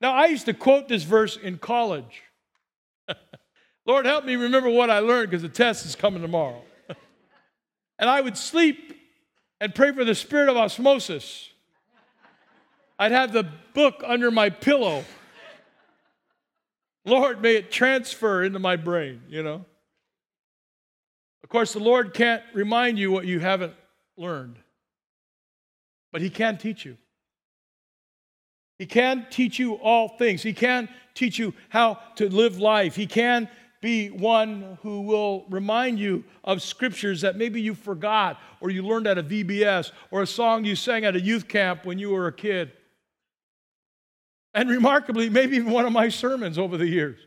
Now, 0.00 0.12
I 0.12 0.26
used 0.26 0.46
to 0.46 0.54
quote 0.54 0.88
this 0.88 1.02
verse 1.02 1.36
in 1.36 1.58
college. 1.58 2.22
Lord, 3.86 4.06
help 4.06 4.24
me 4.24 4.34
remember 4.36 4.70
what 4.70 4.88
I 4.88 5.00
learned 5.00 5.30
because 5.30 5.42
the 5.42 5.48
test 5.48 5.84
is 5.84 5.94
coming 5.94 6.22
tomorrow. 6.22 6.62
and 7.98 8.08
I 8.08 8.20
would 8.20 8.38
sleep 8.38 8.94
and 9.60 9.74
pray 9.74 9.92
for 9.92 10.04
the 10.04 10.14
spirit 10.14 10.48
of 10.48 10.56
osmosis. 10.56 11.50
I'd 12.98 13.12
have 13.12 13.32
the 13.32 13.46
book 13.74 14.02
under 14.06 14.30
my 14.30 14.48
pillow. 14.48 15.04
Lord, 17.04 17.42
may 17.42 17.56
it 17.56 17.72
transfer 17.72 18.44
into 18.44 18.58
my 18.58 18.76
brain, 18.76 19.22
you 19.28 19.42
know. 19.42 19.64
Of 21.42 21.48
course, 21.48 21.72
the 21.72 21.80
Lord 21.80 22.14
can't 22.14 22.42
remind 22.54 22.98
you 22.98 23.10
what 23.10 23.26
you 23.26 23.40
haven't 23.40 23.74
learned, 24.16 24.58
but 26.12 26.20
He 26.20 26.30
can 26.30 26.56
teach 26.58 26.84
you. 26.84 26.96
He 28.78 28.86
can 28.86 29.26
teach 29.30 29.58
you 29.58 29.74
all 29.74 30.08
things. 30.08 30.42
He 30.42 30.52
can 30.52 30.88
teach 31.14 31.38
you 31.38 31.54
how 31.68 31.98
to 32.16 32.28
live 32.28 32.58
life. 32.58 32.96
He 32.96 33.06
can 33.06 33.48
be 33.80 34.08
one 34.08 34.78
who 34.82 35.02
will 35.02 35.44
remind 35.50 35.98
you 35.98 36.24
of 36.44 36.62
scriptures 36.62 37.20
that 37.20 37.36
maybe 37.36 37.60
you 37.60 37.74
forgot 37.74 38.40
or 38.60 38.70
you 38.70 38.82
learned 38.82 39.08
at 39.08 39.18
a 39.18 39.22
VBS 39.22 39.90
or 40.10 40.22
a 40.22 40.26
song 40.26 40.64
you 40.64 40.76
sang 40.76 41.04
at 41.04 41.16
a 41.16 41.20
youth 41.20 41.48
camp 41.48 41.84
when 41.84 41.98
you 41.98 42.10
were 42.10 42.28
a 42.28 42.32
kid. 42.32 42.72
And 44.54 44.68
remarkably, 44.68 45.30
maybe 45.30 45.56
even 45.56 45.70
one 45.70 45.86
of 45.86 45.92
my 45.92 46.08
sermons 46.08 46.58
over 46.58 46.76
the 46.76 46.86
years 46.86 47.18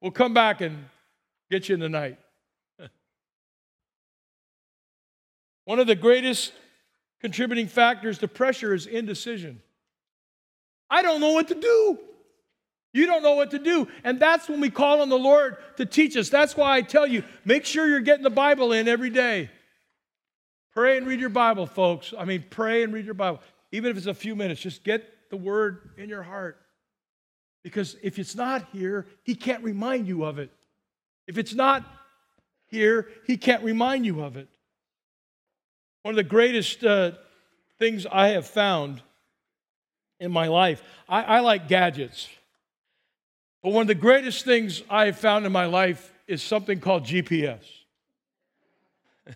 We'll 0.00 0.12
come 0.12 0.32
back 0.32 0.60
and 0.60 0.86
get 1.50 1.68
you 1.68 1.74
in 1.74 1.80
the 1.80 1.88
night. 1.88 2.18
one 5.64 5.78
of 5.78 5.86
the 5.86 5.94
greatest 5.94 6.52
contributing 7.20 7.68
factors 7.68 8.18
to 8.18 8.28
pressure 8.28 8.72
is 8.72 8.86
indecision. 8.86 9.60
I 10.88 11.02
don't 11.02 11.20
know 11.20 11.32
what 11.32 11.48
to 11.48 11.54
do. 11.54 11.98
You 12.92 13.06
don't 13.06 13.22
know 13.22 13.34
what 13.34 13.52
to 13.52 13.58
do. 13.58 13.86
And 14.02 14.18
that's 14.18 14.48
when 14.48 14.60
we 14.60 14.70
call 14.70 15.02
on 15.02 15.10
the 15.10 15.18
Lord 15.18 15.58
to 15.76 15.86
teach 15.86 16.16
us. 16.16 16.28
That's 16.28 16.56
why 16.56 16.76
I 16.76 16.82
tell 16.82 17.06
you 17.06 17.22
make 17.44 17.64
sure 17.64 17.86
you're 17.86 18.00
getting 18.00 18.24
the 18.24 18.30
Bible 18.30 18.72
in 18.72 18.88
every 18.88 19.10
day. 19.10 19.50
Pray 20.72 20.96
and 20.96 21.06
read 21.06 21.20
your 21.20 21.28
Bible, 21.28 21.66
folks. 21.66 22.14
I 22.18 22.24
mean, 22.24 22.44
pray 22.48 22.82
and 22.82 22.92
read 22.92 23.04
your 23.04 23.14
Bible. 23.14 23.40
Even 23.70 23.90
if 23.90 23.96
it's 23.96 24.06
a 24.06 24.14
few 24.14 24.34
minutes, 24.34 24.60
just 24.60 24.82
get 24.82 25.08
the 25.30 25.36
word 25.36 25.90
in 25.96 26.08
your 26.08 26.22
heart. 26.22 26.58
Because 27.62 27.96
if 28.02 28.18
it's 28.18 28.34
not 28.34 28.66
here, 28.72 29.06
He 29.22 29.34
can't 29.34 29.62
remind 29.62 30.06
you 30.06 30.24
of 30.24 30.38
it. 30.38 30.50
If 31.26 31.38
it's 31.38 31.54
not 31.54 31.84
here, 32.66 33.08
He 33.26 33.36
can't 33.36 33.62
remind 33.62 34.04
you 34.04 34.22
of 34.22 34.36
it. 34.36 34.48
One 36.02 36.12
of 36.12 36.16
the 36.16 36.22
greatest 36.24 36.82
uh, 36.84 37.12
things 37.78 38.06
I 38.10 38.28
have 38.28 38.46
found 38.46 39.02
in 40.18 40.32
my 40.32 40.48
life, 40.48 40.82
I, 41.08 41.22
I 41.22 41.40
like 41.40 41.68
gadgets. 41.68 42.28
But 43.62 43.72
one 43.72 43.82
of 43.82 43.88
the 43.88 43.94
greatest 43.94 44.44
things 44.44 44.82
I 44.88 45.06
have 45.06 45.18
found 45.18 45.44
in 45.44 45.52
my 45.52 45.66
life 45.66 46.12
is 46.26 46.42
something 46.42 46.80
called 46.80 47.04
GPS. 47.04 47.60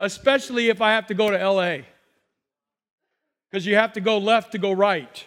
Especially 0.00 0.68
if 0.68 0.80
I 0.80 0.92
have 0.92 1.06
to 1.08 1.14
go 1.14 1.30
to 1.30 1.50
LA. 1.50 1.78
Because 3.56 3.66
you 3.66 3.76
have 3.76 3.94
to 3.94 4.02
go 4.02 4.18
left 4.18 4.52
to 4.52 4.58
go 4.58 4.70
right. 4.70 5.24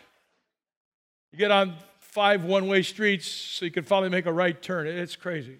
You 1.32 1.39
get 1.39 1.49
on 1.49 1.73
five 1.97 2.43
one 2.43 2.67
way 2.67 2.84
streets 2.84 3.25
so 3.25 3.65
you 3.65 3.71
can 3.71 3.84
finally 3.84 4.09
make 4.09 4.27
a 4.27 4.32
right 4.32 4.61
turn. 4.61 4.86
It's 4.86 5.15
crazy. 5.15 5.57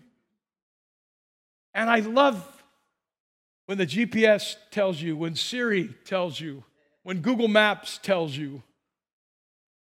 And 1.74 1.90
I 1.90 2.02
love 2.02 2.46
when 3.66 3.80
the 3.80 3.88
GPS 3.88 4.56
tells 4.70 5.02
you, 5.02 5.18
when 5.18 5.34
Siri 5.34 5.96
tells 6.06 6.40
you, 6.40 6.64
when 7.02 7.22
Google 7.22 7.48
Maps 7.48 7.98
tells 8.04 8.38
you, 8.38 8.62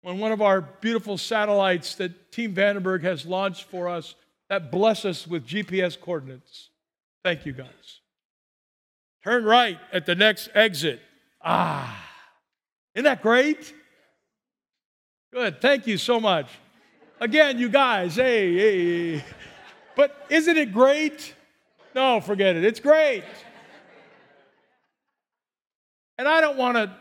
when 0.01 0.19
one 0.19 0.31
of 0.31 0.41
our 0.41 0.61
beautiful 0.61 1.17
satellites 1.17 1.95
that 1.95 2.31
Team 2.31 2.55
Vandenberg 2.55 3.03
has 3.03 3.25
launched 3.25 3.65
for 3.65 3.89
us 3.89 4.15
that 4.47 4.71
bless 4.71 5.03
us 5.03 5.27
with 5.27 5.45
GPS 5.45 5.99
coordinates. 5.99 6.69
Thank 7.21 7.45
you, 7.45 7.51
guys. 7.51 7.99
Turn 9.25 9.43
right 9.43 9.77
at 9.91 10.05
the 10.05 10.15
next 10.15 10.47
exit. 10.55 11.01
Ah, 11.43 12.07
isn't 12.95 13.05
that 13.05 13.21
great? 13.21 13.73
Good. 15.33 15.61
Thank 15.61 15.87
you 15.87 15.97
so 15.97 16.19
much. 16.19 16.47
Again, 17.19 17.57
you 17.57 17.69
guys, 17.69 18.15
hey, 18.15 18.55
hey. 19.17 19.25
But 19.95 20.25
isn't 20.29 20.57
it 20.57 20.73
great? 20.73 21.35
No, 21.93 22.19
forget 22.19 22.55
it. 22.55 22.65
It's 22.65 22.79
great. 22.79 23.23
And 26.17 26.27
I 26.27 26.41
don't 26.41 26.57
want 26.57 26.77
to, 26.77 26.91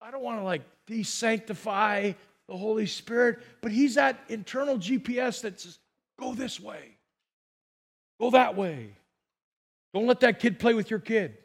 I 0.00 0.10
don't 0.10 0.22
want 0.22 0.38
to 0.40 0.44
like 0.44 0.62
de-sanctify 0.86 2.12
the 2.48 2.56
Holy 2.56 2.86
Spirit, 2.86 3.40
but 3.60 3.72
He's 3.72 3.96
that 3.96 4.20
internal 4.28 4.76
GPS 4.76 5.42
that 5.42 5.60
says, 5.60 5.78
go 6.18 6.34
this 6.34 6.60
way, 6.60 6.96
go 8.20 8.30
that 8.30 8.56
way. 8.56 8.90
Don't 9.92 10.06
let 10.06 10.20
that 10.20 10.38
kid 10.40 10.58
play 10.58 10.74
with 10.74 10.90
your 10.90 11.00
kid. 11.00 11.38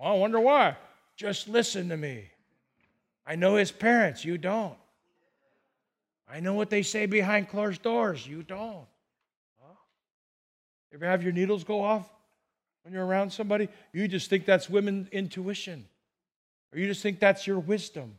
Well, 0.00 0.12
I 0.12 0.16
wonder 0.16 0.40
why. 0.40 0.76
Just 1.16 1.48
listen 1.48 1.90
to 1.90 1.96
me. 1.96 2.24
I 3.26 3.36
know 3.36 3.56
his 3.56 3.70
parents, 3.70 4.24
you 4.24 4.38
don't. 4.38 4.76
I 6.28 6.40
know 6.40 6.54
what 6.54 6.70
they 6.70 6.82
say 6.82 7.06
behind 7.06 7.48
closed 7.48 7.82
doors, 7.82 8.26
you 8.26 8.42
don't. 8.42 8.86
Huh? 9.60 9.74
Ever 10.94 11.04
have 11.04 11.22
your 11.22 11.32
needles 11.32 11.64
go 11.64 11.82
off 11.82 12.08
when 12.82 12.94
you're 12.94 13.04
around 13.04 13.30
somebody? 13.30 13.68
You 13.92 14.08
just 14.08 14.30
think 14.30 14.46
that's 14.46 14.70
women 14.70 15.08
intuition. 15.12 15.86
Or 16.72 16.78
you 16.78 16.86
just 16.86 17.02
think 17.02 17.20
that's 17.20 17.46
your 17.46 17.58
wisdom. 17.58 18.16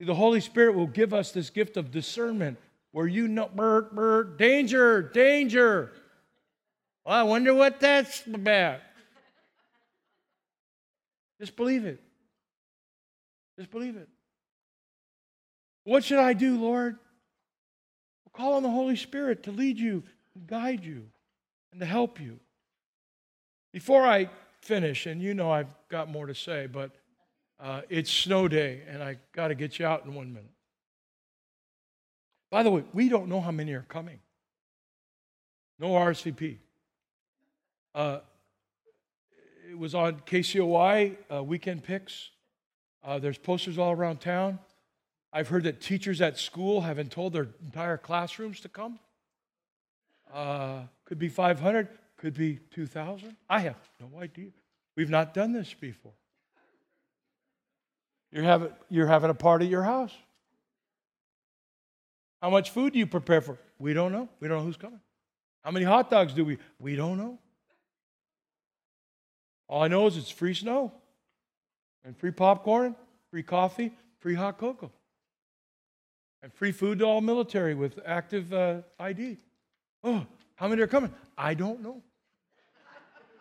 The 0.00 0.14
Holy 0.14 0.40
Spirit 0.40 0.74
will 0.74 0.88
give 0.88 1.14
us 1.14 1.30
this 1.30 1.50
gift 1.50 1.76
of 1.76 1.92
discernment 1.92 2.58
where 2.90 3.06
you 3.06 3.28
know, 3.28 3.48
burr, 3.54 3.82
burr, 3.82 4.24
danger, 4.24 5.02
danger. 5.02 5.92
Well, 7.06 7.14
I 7.14 7.22
wonder 7.22 7.54
what 7.54 7.80
that's 7.80 8.26
about. 8.26 8.80
Just 11.40 11.56
believe 11.56 11.84
it. 11.84 12.00
Just 13.58 13.70
believe 13.70 13.96
it. 13.96 14.08
What 15.84 16.04
should 16.04 16.18
I 16.18 16.32
do, 16.32 16.58
Lord? 16.58 16.98
call 18.34 18.54
on 18.54 18.62
the 18.62 18.70
Holy 18.70 18.96
Spirit 18.96 19.44
to 19.44 19.52
lead 19.52 19.78
you, 19.78 20.02
guide 20.46 20.84
you, 20.84 21.04
and 21.72 21.80
to 21.80 21.86
help 21.86 22.20
you. 22.20 22.38
Before 23.72 24.02
I 24.02 24.28
finish, 24.60 25.06
and 25.06 25.22
you 25.22 25.34
know 25.34 25.50
I've 25.50 25.72
got 25.88 26.10
more 26.10 26.26
to 26.26 26.34
say, 26.34 26.66
but 26.66 26.90
uh, 27.60 27.82
it's 27.88 28.10
snow 28.10 28.48
day, 28.48 28.82
and 28.88 29.02
I 29.02 29.16
got 29.32 29.48
to 29.48 29.54
get 29.54 29.78
you 29.78 29.86
out 29.86 30.04
in 30.04 30.14
one 30.14 30.28
minute. 30.28 30.50
By 32.50 32.62
the 32.62 32.70
way, 32.70 32.84
we 32.92 33.08
don't 33.08 33.28
know 33.28 33.40
how 33.40 33.50
many 33.50 33.72
are 33.72 33.86
coming. 33.88 34.18
No 35.78 35.88
RSVP. 35.88 36.58
Uh, 37.94 38.18
it 39.74 39.80
was 39.80 39.92
on 39.92 40.20
KCOY 40.20 41.16
uh, 41.34 41.42
weekend 41.42 41.82
picks. 41.82 42.30
Uh, 43.02 43.18
there's 43.18 43.38
posters 43.38 43.76
all 43.76 43.90
around 43.90 44.20
town. 44.20 44.60
I've 45.32 45.48
heard 45.48 45.64
that 45.64 45.80
teachers 45.80 46.20
at 46.20 46.38
school 46.38 46.82
have 46.82 46.96
been 46.96 47.08
told 47.08 47.32
their 47.32 47.48
entire 47.64 47.96
classrooms 47.96 48.60
to 48.60 48.68
come. 48.68 49.00
Uh, 50.32 50.82
could 51.04 51.18
be 51.18 51.28
500, 51.28 51.88
could 52.16 52.34
be 52.34 52.60
2,000. 52.70 53.36
I 53.50 53.58
have 53.60 53.74
no 54.00 54.20
idea. 54.20 54.50
We've 54.96 55.10
not 55.10 55.34
done 55.34 55.52
this 55.52 55.74
before. 55.74 56.12
You're 58.30 58.44
having, 58.44 58.70
you're 58.90 59.08
having 59.08 59.30
a 59.30 59.34
party 59.34 59.64
at 59.64 59.72
your 59.72 59.82
house. 59.82 60.14
How 62.40 62.50
much 62.50 62.70
food 62.70 62.92
do 62.92 63.00
you 63.00 63.08
prepare 63.08 63.40
for? 63.40 63.58
We 63.80 63.92
don't 63.92 64.12
know. 64.12 64.28
We 64.38 64.46
don't 64.46 64.58
know 64.58 64.64
who's 64.64 64.76
coming. 64.76 65.00
How 65.64 65.72
many 65.72 65.84
hot 65.84 66.10
dogs 66.10 66.32
do 66.32 66.44
we? 66.44 66.58
We 66.78 66.94
don't 66.94 67.18
know. 67.18 67.40
All 69.68 69.82
I 69.82 69.88
know 69.88 70.06
is 70.06 70.16
it's 70.16 70.30
free 70.30 70.54
snow 70.54 70.92
and 72.04 72.16
free 72.16 72.30
popcorn, 72.30 72.94
free 73.30 73.42
coffee, 73.42 73.92
free 74.18 74.34
hot 74.34 74.58
cocoa. 74.58 74.92
And 76.42 76.52
free 76.52 76.72
food 76.72 76.98
to 76.98 77.04
all 77.06 77.22
military 77.22 77.74
with 77.74 77.98
active 78.04 78.52
uh, 78.52 78.82
ID. 79.00 79.38
Oh, 80.02 80.26
how 80.56 80.68
many 80.68 80.82
are 80.82 80.86
coming? 80.86 81.12
I 81.38 81.54
don't 81.54 81.82
know. 81.82 82.02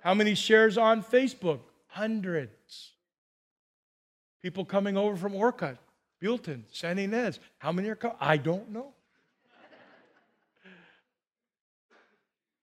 How 0.02 0.14
many 0.14 0.36
shares 0.36 0.78
on 0.78 1.04
Facebook? 1.04 1.60
Hundreds. 1.88 2.92
People 4.42 4.66
coming 4.66 4.98
over 4.98 5.16
from 5.16 5.34
Orcutt, 5.34 5.78
Buellton, 6.22 6.64
San 6.72 6.98
Ynez. 6.98 7.40
How 7.60 7.72
many 7.72 7.90
are 7.90 7.96
coming? 7.96 8.18
I 8.20 8.38
don't 8.38 8.70
know. 8.72 8.94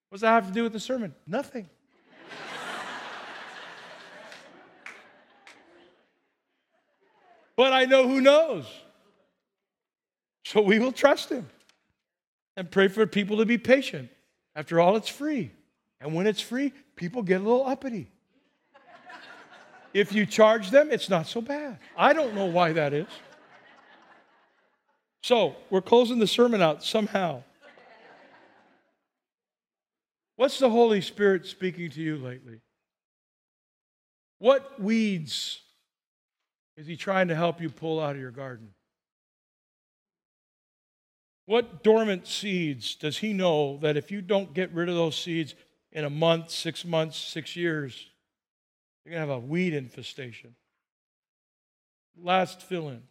What 0.09 0.17
does 0.17 0.21
that 0.23 0.31
have 0.31 0.49
to 0.49 0.53
do 0.53 0.65
with 0.65 0.73
the 0.73 0.81
sermon? 0.81 1.15
Nothing. 1.27 1.69
But 7.61 7.75
I 7.75 7.85
know 7.85 8.09
who 8.09 8.23
knows. 8.23 8.65
So 10.47 10.63
we 10.63 10.79
will 10.79 10.93
trust 10.93 11.29
him 11.29 11.47
and 12.57 12.71
pray 12.71 12.89
for 12.89 13.07
people 13.07 13.37
to 13.37 13.45
be 13.45 13.59
patient. 13.59 14.09
After 14.57 14.81
all, 14.81 14.97
it's 14.97 15.11
free. 15.11 15.51
And 16.01 16.15
when 16.15 16.27
it's 16.27 16.41
free, 16.41 16.73
people 16.97 17.23
get 17.23 17.43
a 17.43 17.45
little 17.45 17.67
uppity. 17.67 18.11
If 19.93 20.15
you 20.15 20.25
charge 20.25 20.71
them, 20.71 20.91
it's 20.91 21.11
not 21.11 21.27
so 21.27 21.43
bad. 21.43 21.79
I 21.99 22.15
don't 22.15 22.35
know 22.35 22.47
why 22.47 22.73
that 22.73 22.95
is. 22.95 23.09
So 25.23 25.55
we're 25.69 25.83
closing 25.83 26.19
the 26.19 26.27
sermon 26.27 26.63
out 26.63 26.83
somehow. 26.83 27.43
What's 30.37 30.59
the 30.59 30.71
Holy 30.71 31.03
Spirit 31.03 31.45
speaking 31.45 31.91
to 31.91 32.01
you 32.01 32.17
lately? 32.17 32.63
What 34.39 34.81
weeds 34.81 35.61
is 36.77 36.87
He 36.87 36.97
trying 36.97 37.29
to 37.29 37.35
help 37.35 37.61
you 37.61 37.69
pull 37.69 38.01
out 38.01 38.17
of 38.17 38.21
your 38.21 38.31
garden? 38.31 38.71
What 41.47 41.83
dormant 41.83 42.27
seeds 42.27 42.95
does 42.95 43.19
He 43.19 43.33
know 43.33 43.79
that 43.79 43.97
if 43.97 44.11
you 44.11 44.23
don't 44.23 44.55
get 44.55 44.73
rid 44.73 44.89
of 44.89 44.95
those 44.95 45.17
seeds 45.17 45.55
in 45.91 46.05
a 46.05 46.11
month, 46.11 46.51
six 46.51 46.85
months, 46.85 47.17
six 47.17 47.57
years, 47.57 48.07
you're 49.05 49.15
going 49.15 49.27
to 49.27 49.35
have 49.35 49.43
a 49.43 49.47
weed 49.47 49.75
infestation? 49.75 50.55
Last 52.17 52.63
fill 52.63 52.89
in. 52.91 53.03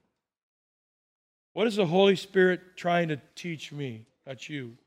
What 1.54 1.68
is 1.68 1.76
the 1.76 1.86
Holy 1.86 2.16
Spirit 2.16 2.62
trying 2.78 3.10
to 3.10 3.20
teach 3.36 3.72
me? 3.72 4.06
That's 4.26 4.48
you. 4.48 4.78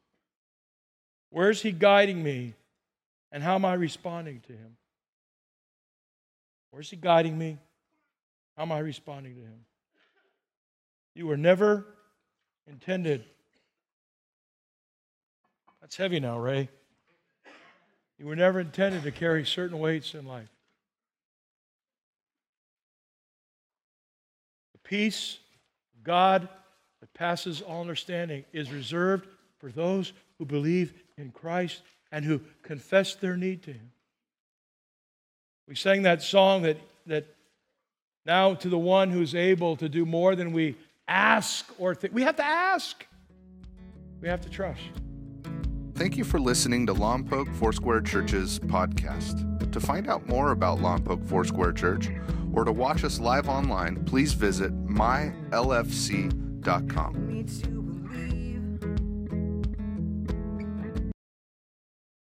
Where's 1.29 1.61
He 1.61 1.73
guiding 1.73 2.23
me? 2.23 2.55
And 3.31 3.43
how 3.43 3.55
am 3.57 3.65
I 3.65 3.75
responding 3.75 4.41
to 4.47 4.53
Him? 4.53 4.77
Where's 6.71 6.89
He 6.89 6.97
guiding 6.97 7.37
me? 7.37 7.59
How 8.57 8.63
am 8.63 8.73
I 8.73 8.79
responding 8.79 9.35
to 9.35 9.41
Him? 9.41 9.65
You 11.15 11.27
were 11.27 11.37
never 11.37 11.87
intended. 12.67 13.25
That's 15.81 15.97
heavy 15.97 16.21
now, 16.21 16.39
Ray. 16.39 16.69
You 18.19 18.27
were 18.27 18.37
never 18.37 18.61
intended 18.61 19.03
to 19.03 19.11
carry 19.11 19.45
certain 19.45 19.79
weights 19.79 20.15
in 20.15 20.27
life. 20.27 20.49
The 24.73 24.89
peace 24.89 25.39
of 25.97 26.05
God 26.05 26.49
that 27.01 27.15
passes 27.15 27.61
all 27.61 27.81
understanding 27.81 28.45
is 28.53 28.71
reserved 28.71 29.27
for 29.59 29.71
those 29.71 30.13
who 30.39 30.45
believe 30.45 30.95
in 31.19 31.31
Christ 31.31 31.83
and 32.13 32.25
who 32.25 32.41
confess 32.63 33.15
their 33.15 33.37
need 33.37 33.63
to 33.65 33.73
Him. 33.73 33.91
We 35.67 35.75
sang 35.75 36.03
that 36.03 36.23
song 36.23 36.63
that, 36.63 36.77
that 37.07 37.27
now 38.25 38.55
to 38.55 38.69
the 38.69 38.79
one 38.79 39.11
who's 39.11 39.35
able 39.35 39.77
to 39.77 39.89
do 39.89 40.07
more 40.07 40.37
than 40.37 40.53
we 40.53 40.77
ask 41.09 41.67
or 41.79 41.95
think. 41.95 42.15
We 42.15 42.23
have 42.23 42.37
to 42.37 42.45
ask, 42.45 43.07
we 44.21 44.29
have 44.29 44.41
to 44.43 44.51
trust. 44.51 44.81
Thank 45.95 46.17
you 46.17 46.25
for 46.25 46.41
listening 46.41 46.87
to 46.87 46.95
Lompoc 46.95 47.55
Foursquare 47.57 48.01
Church's 48.01 48.59
podcast. 48.59 49.71
To 49.73 49.81
find 49.81 50.09
out 50.09 50.27
more 50.27 50.53
about 50.53 50.79
Lompoc 50.79 51.29
Foursquare 51.29 51.73
Church 51.73 52.09
or 52.53 52.65
to 52.65 52.73
watch 52.73 53.05
us 53.05 53.21
live 53.21 53.49
online, 53.49 54.05
please 54.05 54.33
visit 54.33 54.73
mylfc.com. 54.87 55.43